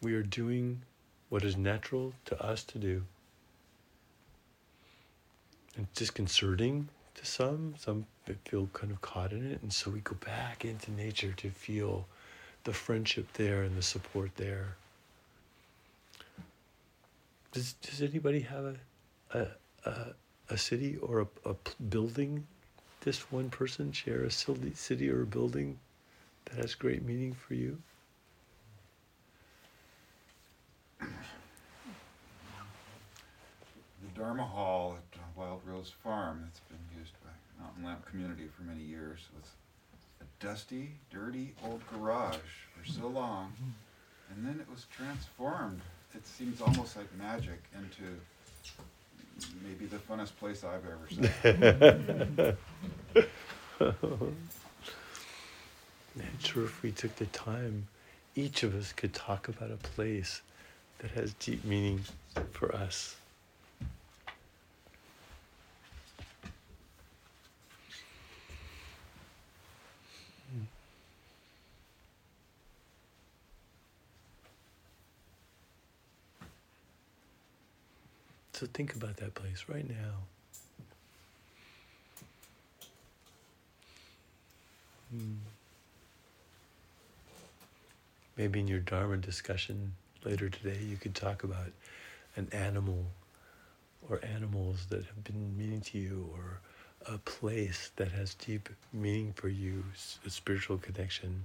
We 0.00 0.14
are 0.14 0.22
doing 0.22 0.82
what 1.28 1.44
is 1.44 1.56
natural 1.56 2.12
to 2.24 2.40
us 2.42 2.62
to 2.64 2.78
do. 2.78 3.02
And 5.76 5.92
disconcerting 5.94 6.88
to 7.14 7.26
some, 7.26 7.74
some 7.78 8.06
feel 8.44 8.68
kind 8.72 8.92
of 8.92 9.00
caught 9.00 9.32
in 9.32 9.50
it. 9.50 9.60
And 9.62 9.72
so 9.72 9.90
we 9.90 10.00
go 10.00 10.16
back 10.24 10.64
into 10.64 10.90
nature 10.92 11.32
to 11.32 11.50
feel 11.50 12.06
the 12.64 12.72
friendship 12.72 13.32
there 13.34 13.62
and 13.62 13.76
the 13.76 13.82
support 13.82 14.34
there. 14.36 14.76
Does, 17.52 17.74
does 17.74 18.02
anybody 18.02 18.40
have 18.40 18.64
a, 18.64 19.38
a, 19.38 19.46
a, 19.88 20.06
a 20.50 20.58
city 20.58 20.96
or 20.96 21.20
a, 21.20 21.50
a 21.50 21.54
building? 21.88 22.46
This 23.00 23.30
one 23.30 23.50
person 23.50 23.92
share 23.92 24.24
a 24.24 24.30
city 24.30 25.10
or 25.10 25.22
a 25.22 25.26
building 25.26 25.78
that 26.46 26.56
has 26.56 26.74
great 26.74 27.04
meaning 27.04 27.34
for 27.34 27.54
you? 27.54 27.78
Dharma 34.16 34.44
Hall 34.44 34.96
at 34.96 35.18
Wild 35.36 35.60
Rose 35.66 35.92
Farm 36.02 36.40
that's 36.42 36.60
been 36.60 36.78
used 36.98 37.12
by 37.22 37.28
Mountain 37.62 37.84
Lamp 37.84 38.06
Community 38.06 38.48
for 38.56 38.62
many 38.62 38.80
years 38.80 39.20
was 39.34 39.50
a 40.22 40.24
dusty, 40.44 40.92
dirty 41.10 41.52
old 41.62 41.82
garage 41.92 42.36
for 42.74 42.90
so 42.90 43.08
long, 43.08 43.52
and 44.30 44.46
then 44.46 44.58
it 44.58 44.70
was 44.70 44.86
transformed. 44.96 45.82
It 46.14 46.26
seems 46.26 46.62
almost 46.62 46.96
like 46.96 47.14
magic 47.18 47.62
into 47.76 48.18
maybe 49.62 49.84
the 49.84 49.98
funnest 49.98 50.34
place 50.36 50.64
I've 50.64 50.86
ever 50.86 51.06
seen. 51.10 52.56
I'm 56.18 56.38
sure 56.38 56.64
if 56.64 56.82
we 56.82 56.90
took 56.90 57.14
the 57.16 57.26
time, 57.26 57.88
each 58.34 58.62
of 58.62 58.74
us 58.74 58.94
could 58.94 59.12
talk 59.12 59.48
about 59.48 59.70
a 59.70 59.76
place 59.76 60.40
that 61.00 61.10
has 61.10 61.34
deep 61.34 61.62
meaning 61.66 62.00
for 62.52 62.74
us. 62.74 63.16
So 78.56 78.64
think 78.72 78.94
about 78.94 79.18
that 79.18 79.34
place 79.34 79.66
right 79.68 79.86
now. 79.86 80.14
Hmm. 85.10 85.34
Maybe 88.38 88.60
in 88.60 88.66
your 88.66 88.78
Dharma 88.78 89.18
discussion 89.18 89.92
later 90.24 90.48
today, 90.48 90.78
you 90.82 90.96
could 90.96 91.14
talk 91.14 91.44
about 91.44 91.70
an 92.36 92.48
animal 92.52 93.04
or 94.08 94.24
animals 94.24 94.86
that 94.88 95.04
have 95.04 95.22
been 95.22 95.54
meaning 95.58 95.82
to 95.82 95.98
you 95.98 96.26
or 96.32 96.60
a 97.14 97.18
place 97.18 97.90
that 97.96 98.10
has 98.12 98.32
deep 98.32 98.70
meaning 98.90 99.34
for 99.34 99.48
you, 99.48 99.84
a 100.24 100.30
spiritual 100.30 100.78
connection. 100.78 101.44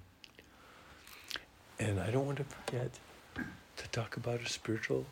And 1.78 2.00
I 2.00 2.10
don't 2.10 2.26
want 2.26 2.38
to 2.38 2.46
forget 2.46 2.92
to 3.76 3.90
talk 3.90 4.16
about 4.16 4.40
a 4.40 4.48
spiritual 4.48 5.08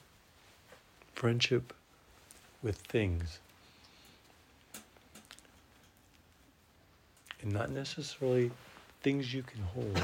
friendship 1.13 1.73
with 2.61 2.77
things. 2.77 3.39
And 7.41 7.53
not 7.53 7.69
necessarily 7.69 8.51
things 9.01 9.33
you 9.33 9.43
can 9.43 9.61
hold. 9.61 10.01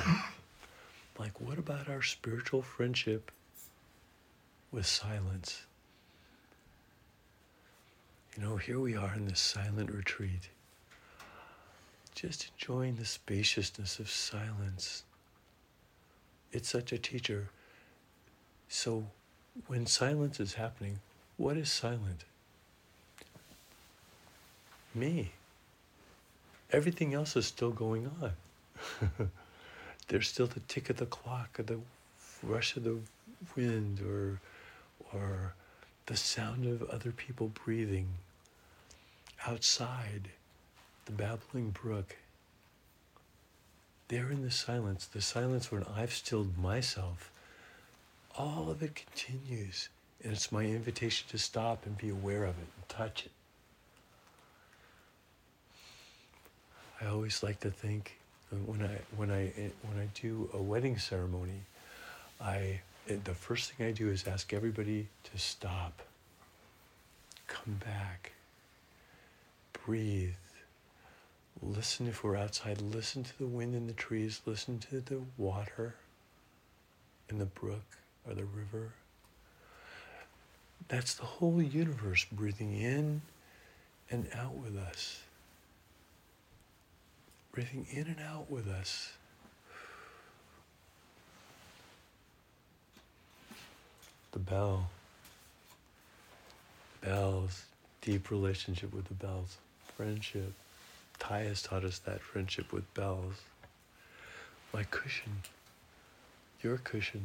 like, 1.20 1.40
what 1.42 1.58
about 1.58 1.90
our 1.90 2.02
spiritual 2.02 2.62
friendship 2.62 3.32
with 4.72 4.86
silence? 4.86 5.66
You 8.36 8.44
know, 8.44 8.58
here 8.58 8.80
we 8.80 8.96
are 8.96 9.14
in 9.16 9.28
this 9.28 9.40
silent 9.40 9.92
retreat, 9.92 10.50
just 12.14 12.52
enjoying 12.54 12.96
the 12.96 13.06
spaciousness 13.06 14.00
of 14.00 14.10
silence. 14.10 15.04
It's 16.52 16.70
such 16.70 16.92
a 16.92 16.98
teacher. 16.98 17.50
So, 18.68 19.08
when 19.68 19.86
silence 19.86 20.40
is 20.40 20.56
happening, 20.56 21.00
what 21.38 21.56
is 21.56 21.72
silent? 21.72 22.26
Me. 24.96 25.32
Everything 26.72 27.14
else 27.14 27.36
is 27.36 27.46
still 27.46 27.72
going 27.72 28.10
on. 28.22 28.32
There's 30.08 30.28
still 30.28 30.48
the 30.48 30.60
tick 30.62 30.90
of 30.90 30.98
the 30.98 31.06
clock 31.06 31.60
or 31.60 31.64
the 31.64 31.80
rush 32.44 32.76
of 32.76 32.84
the 32.84 32.98
wind 33.56 34.02
or 34.02 34.40
or 35.14 35.54
the 36.06 36.18
sound 36.18 36.66
of 36.66 36.84
other 36.90 37.12
people 37.12 37.52
breathing 37.66 38.08
outside 39.48 40.30
the 41.06 41.12
babbling 41.12 41.72
brook. 41.72 42.16
There 44.08 44.30
in 44.30 44.44
the 44.44 44.52
silence, 44.52 45.06
the 45.06 45.22
silence 45.22 45.72
when 45.72 45.84
I've 45.84 46.14
stilled 46.14 46.58
myself, 46.58 47.32
all 48.38 48.70
of 48.70 48.84
it 48.84 48.96
continues. 48.96 49.90
And 50.24 50.34
it's 50.34 50.52
my 50.52 50.64
invitation 50.64 51.28
to 51.30 51.38
stop 51.38 51.86
and 51.86 51.98
be 51.98 52.10
aware 52.10 52.44
of 52.44 52.58
it 52.58 52.68
and 52.76 52.90
touch 52.90 53.26
it. 53.26 53.32
I 57.06 57.10
always 57.10 57.44
like 57.44 57.60
to 57.60 57.70
think 57.70 58.18
uh, 58.52 58.56
when 58.56 58.82
I 58.82 58.98
when 59.16 59.30
I 59.30 59.48
eh, 59.58 59.70
when 59.84 60.02
I 60.02 60.08
do 60.20 60.50
a 60.54 60.62
wedding 60.62 60.98
ceremony, 60.98 61.62
I 62.42 62.82
eh, 63.08 63.18
the 63.24 63.36
first 63.36 63.72
thing 63.72 63.88
I 63.88 63.92
do 63.92 64.10
is 64.10 64.26
ask 64.28 64.54
everybody 64.54 65.08
to 65.26 65.38
stop, 65.38 66.02
come 67.48 67.76
back, 67.76 68.32
breathe, 69.86 70.34
listen 71.62 72.08
if 72.08 72.24
we're 72.24 72.36
outside, 72.36 72.82
listen 72.82 73.24
to 73.24 73.38
the 73.38 73.46
wind 73.46 73.76
in 73.76 73.86
the 73.86 73.94
trees, 73.94 74.42
listen 74.46 74.80
to 74.80 75.00
the 75.00 75.22
water 75.38 75.94
in 77.30 77.38
the 77.38 77.46
brook 77.46 77.98
or 78.28 78.34
the 78.34 78.46
river. 78.46 78.94
That's 80.88 81.14
the 81.16 81.26
whole 81.26 81.62
universe 81.62 82.26
breathing 82.32 82.76
in 82.76 83.22
and 84.10 84.28
out 84.36 84.56
with 84.56 84.78
us 84.78 85.20
breathing 87.56 87.88
in 87.90 88.06
and 88.08 88.20
out 88.20 88.52
with 88.52 88.68
us. 88.68 89.14
The 94.34 94.40
bell. 94.40 94.90
Bells, 97.00 97.64
deep 98.02 98.30
relationship 98.30 98.94
with 98.94 99.06
the 99.06 99.14
bells, 99.14 99.56
friendship. 99.96 100.52
Thay 101.18 101.46
has 101.46 101.62
taught 101.62 101.86
us 101.86 102.00
that 102.00 102.20
friendship 102.20 102.74
with 102.74 102.94
bells. 102.94 103.36
My 104.74 104.84
cushion, 104.84 105.32
your 106.62 106.78
cushion. 106.78 107.24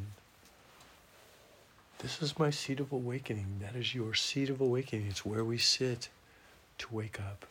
This 1.99 2.23
is 2.23 2.39
my 2.39 2.51
seat 2.51 2.79
of 2.79 2.93
awakening. 2.93 3.61
That 3.61 3.75
is 3.75 3.97
your 3.97 4.15
seat 4.15 4.49
of 4.49 4.61
awakening. 4.61 5.09
It's 5.09 5.27
where 5.27 5.45
we 5.45 5.59
sit 5.59 6.09
to 6.79 6.95
wake 6.95 7.19
up. 7.19 7.47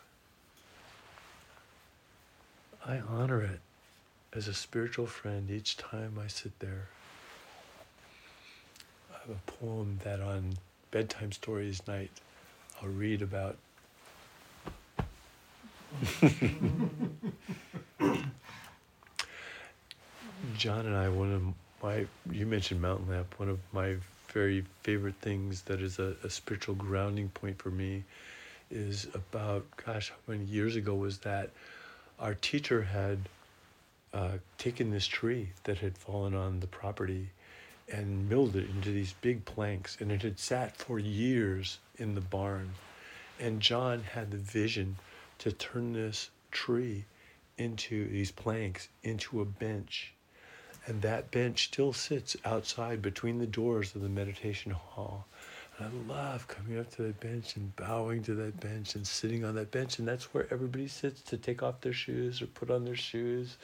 I 2.86 3.00
honor 3.00 3.42
it 3.42 3.60
as 4.32 4.48
a 4.48 4.54
spiritual 4.54 5.06
friend 5.06 5.50
each 5.50 5.76
time 5.76 6.18
I 6.22 6.28
sit 6.28 6.58
there. 6.60 6.88
I 9.12 9.18
have 9.26 9.30
a 9.30 9.50
poem 9.50 10.00
that 10.04 10.20
on 10.20 10.54
bedtime 10.90 11.32
stories 11.32 11.86
night 11.86 12.10
I'll 12.80 12.88
read 12.88 13.20
about. 13.22 13.58
John 20.56 20.86
and 20.86 20.96
I, 20.96 21.08
one 21.08 21.32
of 21.32 21.42
my, 21.82 22.06
you 22.30 22.46
mentioned 22.46 22.80
Mountain 22.80 23.08
Lamp, 23.08 23.38
one 23.38 23.48
of 23.48 23.58
my 23.72 23.96
very 24.32 24.64
favorite 24.82 25.16
things 25.20 25.62
that 25.62 25.80
is 25.80 25.98
a, 25.98 26.14
a 26.24 26.30
spiritual 26.30 26.74
grounding 26.76 27.28
point 27.30 27.58
for 27.58 27.70
me 27.70 28.04
is 28.70 29.06
about, 29.14 29.66
gosh, 29.84 30.10
how 30.10 30.16
many 30.32 30.44
years 30.44 30.76
ago 30.76 30.94
was 30.94 31.18
that? 31.18 31.50
Our 32.20 32.34
teacher 32.34 32.82
had 32.82 33.30
uh, 34.12 34.38
taken 34.58 34.90
this 34.90 35.06
tree 35.06 35.50
that 35.64 35.78
had 35.78 35.96
fallen 35.96 36.34
on 36.34 36.60
the 36.60 36.66
property 36.66 37.30
and 37.90 38.28
milled 38.28 38.56
it 38.56 38.68
into 38.68 38.90
these 38.90 39.14
big 39.22 39.46
planks, 39.46 39.96
and 40.00 40.12
it 40.12 40.20
had 40.20 40.38
sat 40.38 40.76
for 40.76 40.98
years 40.98 41.78
in 41.96 42.14
the 42.14 42.20
barn. 42.20 42.74
And 43.38 43.60
John 43.60 44.02
had 44.02 44.30
the 44.30 44.36
vision 44.36 44.96
to 45.38 45.50
turn 45.50 45.94
this 45.94 46.28
tree 46.50 47.04
into 47.56 48.06
these 48.08 48.30
planks 48.30 48.88
into 49.02 49.40
a 49.40 49.46
bench. 49.46 50.12
And 50.86 51.00
that 51.02 51.30
bench 51.30 51.64
still 51.64 51.92
sits 51.94 52.36
outside 52.44 53.00
between 53.00 53.38
the 53.38 53.46
doors 53.46 53.94
of 53.94 54.02
the 54.02 54.08
meditation 54.08 54.72
hall. 54.72 55.26
And 55.80 55.88
I 56.10 56.14
love 56.14 56.46
coming 56.46 56.78
up 56.78 56.90
to 56.96 57.02
that 57.02 57.20
bench 57.20 57.56
and 57.56 57.74
bowing 57.76 58.22
to 58.24 58.34
that 58.34 58.60
bench 58.60 58.94
and 58.94 59.06
sitting 59.06 59.44
on 59.44 59.54
that 59.54 59.70
bench. 59.70 59.98
And 59.98 60.06
that's 60.06 60.34
where 60.34 60.46
everybody 60.50 60.88
sits 60.88 61.22
to 61.22 61.36
take 61.36 61.62
off 61.62 61.80
their 61.80 61.92
shoes 61.92 62.42
or 62.42 62.46
put 62.46 62.70
on 62.70 62.84
their 62.84 62.96
shoes. 62.96 63.56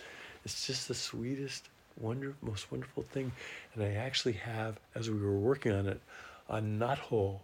It's 0.44 0.66
just 0.66 0.88
the 0.88 0.94
sweetest, 0.94 1.68
wonder, 2.00 2.34
most 2.40 2.72
wonderful 2.72 3.02
thing. 3.02 3.32
And 3.74 3.84
I 3.84 3.94
actually 3.94 4.34
have, 4.34 4.78
as 4.94 5.10
we 5.10 5.20
were 5.20 5.38
working 5.38 5.72
on 5.72 5.86
it, 5.86 6.00
a 6.48 6.60
knot 6.60 6.98
hole 6.98 7.42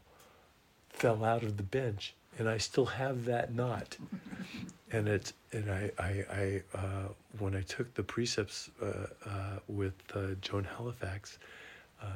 fell 0.89 1.25
out 1.25 1.43
of 1.43 1.57
the 1.57 1.63
bench, 1.63 2.15
and 2.39 2.49
I 2.49 2.59
still 2.59 2.87
have 2.87 3.25
that 3.25 3.55
knot. 3.55 3.97
and 4.93 5.09
it's 5.09 5.33
and 5.53 5.71
I 5.71 5.91
I, 5.99 6.25
I 6.31 6.63
uh, 6.75 7.09
when 7.39 7.57
I 7.57 7.63
took 7.63 7.93
the 7.95 8.03
precepts 8.03 8.71
uh, 8.81 9.07
uh, 9.27 9.31
with 9.69 9.95
uh, 10.15 10.35
Joan 10.41 10.65
Halifax 10.65 11.39
uh, 12.01 12.07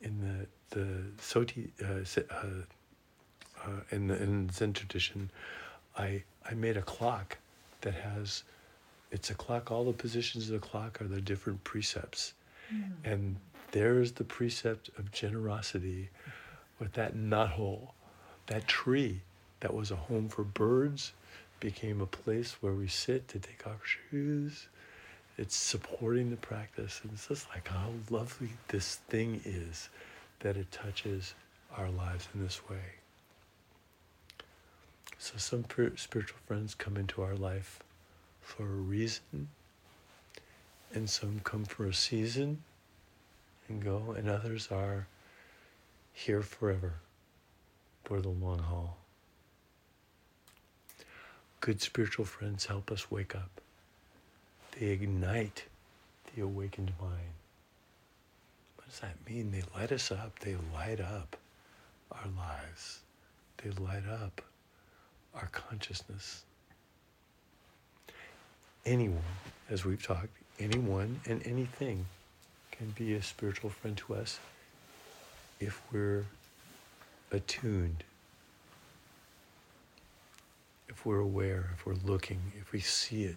in 0.00 0.20
the 0.20 0.46
the 0.76 1.02
Soto 1.20 1.60
uh, 1.82 2.20
uh, 2.32 2.46
uh, 3.64 3.70
in 3.90 4.06
the 4.08 4.22
in 4.22 4.50
Zen 4.50 4.72
tradition, 4.72 5.30
I 5.96 6.22
I 6.48 6.54
made 6.54 6.76
a 6.76 6.82
clock 6.82 7.38
that 7.82 7.94
has 7.94 8.44
it's 9.10 9.30
a 9.30 9.34
clock. 9.34 9.70
All 9.70 9.84
the 9.84 9.92
positions 9.92 10.48
of 10.48 10.60
the 10.60 10.66
clock 10.66 11.00
are 11.00 11.08
the 11.08 11.20
different 11.20 11.64
precepts, 11.64 12.34
and 13.04 13.36
there's 13.72 14.12
the 14.12 14.24
precept 14.24 14.90
of 14.98 15.12
generosity 15.12 16.10
with 16.78 16.92
that 16.94 17.14
knot 17.14 17.50
hole, 17.50 17.94
that 18.46 18.66
tree 18.66 19.20
that 19.60 19.74
was 19.74 19.90
a 19.90 19.96
home 19.96 20.28
for 20.28 20.42
birds 20.42 21.12
became 21.60 22.00
a 22.00 22.06
place 22.06 22.56
where 22.60 22.72
we 22.72 22.88
sit 22.88 23.28
to 23.28 23.38
take 23.38 23.66
off 23.66 23.80
shoes. 23.84 24.68
It's 25.38 25.56
supporting 25.56 26.30
the 26.30 26.36
practice. 26.36 27.00
And 27.02 27.12
it's 27.12 27.28
just 27.28 27.48
like 27.50 27.68
how 27.68 27.90
lovely 28.10 28.50
this 28.68 28.96
thing 29.08 29.40
is 29.44 29.88
that 30.40 30.56
it 30.56 30.70
touches 30.70 31.34
our 31.76 31.90
lives 31.90 32.28
in 32.34 32.42
this 32.42 32.68
way. 32.68 32.96
So 35.18 35.34
some 35.36 35.64
pir- 35.64 35.96
spiritual 35.96 36.38
friends 36.46 36.74
come 36.74 36.96
into 36.96 37.22
our 37.22 37.34
life 37.34 37.80
for 38.40 38.62
a 38.62 38.66
reason, 38.66 39.48
and 40.92 41.08
some 41.08 41.40
come 41.44 41.64
for 41.64 41.86
a 41.86 41.94
season 41.94 42.62
and 43.68 43.84
go, 43.84 44.14
and 44.16 44.28
others 44.28 44.68
are 44.70 45.06
here 46.12 46.42
forever 46.42 46.94
for 48.04 48.20
the 48.20 48.28
long 48.28 48.58
haul. 48.58 48.96
Good 51.60 51.82
spiritual 51.82 52.24
friends 52.24 52.66
help 52.66 52.90
us 52.90 53.10
wake 53.10 53.36
up. 53.36 53.60
They 54.80 54.86
ignite 54.86 55.64
the 56.34 56.40
awakened 56.40 56.92
mind. 56.98 57.34
What 58.76 58.88
does 58.88 59.00
that 59.00 59.14
mean? 59.28 59.52
They 59.52 59.62
light 59.78 59.92
us 59.92 60.10
up. 60.10 60.38
They 60.38 60.56
light 60.74 61.00
up 61.00 61.36
our 62.10 62.26
lives. 62.34 63.00
They 63.58 63.68
light 63.72 64.08
up 64.08 64.40
our 65.34 65.48
consciousness. 65.52 66.44
Anyone, 68.86 69.20
as 69.68 69.84
we've 69.84 70.02
talked, 70.02 70.34
anyone 70.58 71.20
and 71.26 71.46
anything 71.46 72.06
can 72.70 72.88
be 72.96 73.12
a 73.12 73.22
spiritual 73.22 73.68
friend 73.68 73.98
to 73.98 74.14
us 74.14 74.38
if 75.60 75.78
we're 75.92 76.24
attuned, 77.30 78.02
if 80.88 81.04
we're 81.04 81.20
aware, 81.20 81.68
if 81.74 81.84
we're 81.84 81.96
looking, 82.02 82.40
if 82.58 82.72
we 82.72 82.80
see 82.80 83.24
it. 83.24 83.36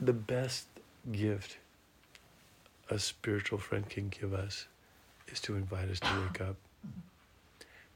The 0.00 0.12
best 0.12 0.68
gift 1.10 1.58
a 2.88 3.00
spiritual 3.00 3.58
friend 3.58 3.88
can 3.88 4.08
give 4.08 4.32
us 4.32 4.66
is 5.26 5.40
to 5.40 5.56
invite 5.56 5.88
us 5.90 5.98
to 5.98 6.22
wake 6.22 6.40
up. 6.40 6.54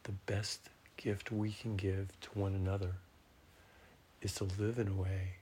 The 0.03 0.13
best 0.27 0.69
gift 0.97 1.31
we 1.31 1.53
can 1.53 1.77
give 1.77 2.09
to 2.23 2.31
one 2.35 2.55
another 2.55 2.95
is 4.21 4.35
to 4.35 4.49
live 4.59 4.81
in 4.81 4.89
a 4.89 4.95
way 4.95 5.35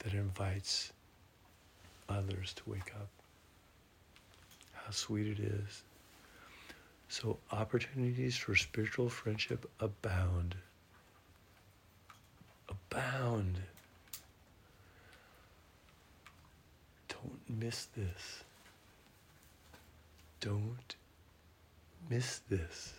that 0.00 0.12
invites 0.12 0.92
others 2.06 2.52
to 2.56 2.70
wake 2.70 2.92
up. 2.94 3.08
How 4.74 4.90
sweet 4.90 5.26
it 5.26 5.40
is. 5.40 5.84
So, 7.08 7.38
opportunities 7.50 8.36
for 8.36 8.54
spiritual 8.56 9.08
friendship 9.08 9.70
abound. 9.80 10.54
Abound. 12.68 13.58
Don't 17.22 17.60
miss 17.60 17.86
this. 17.96 18.44
Don't 20.40 20.96
miss 22.10 22.40
this. 22.48 22.94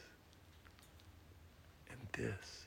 And 1.89 1.99
this. 2.13 2.65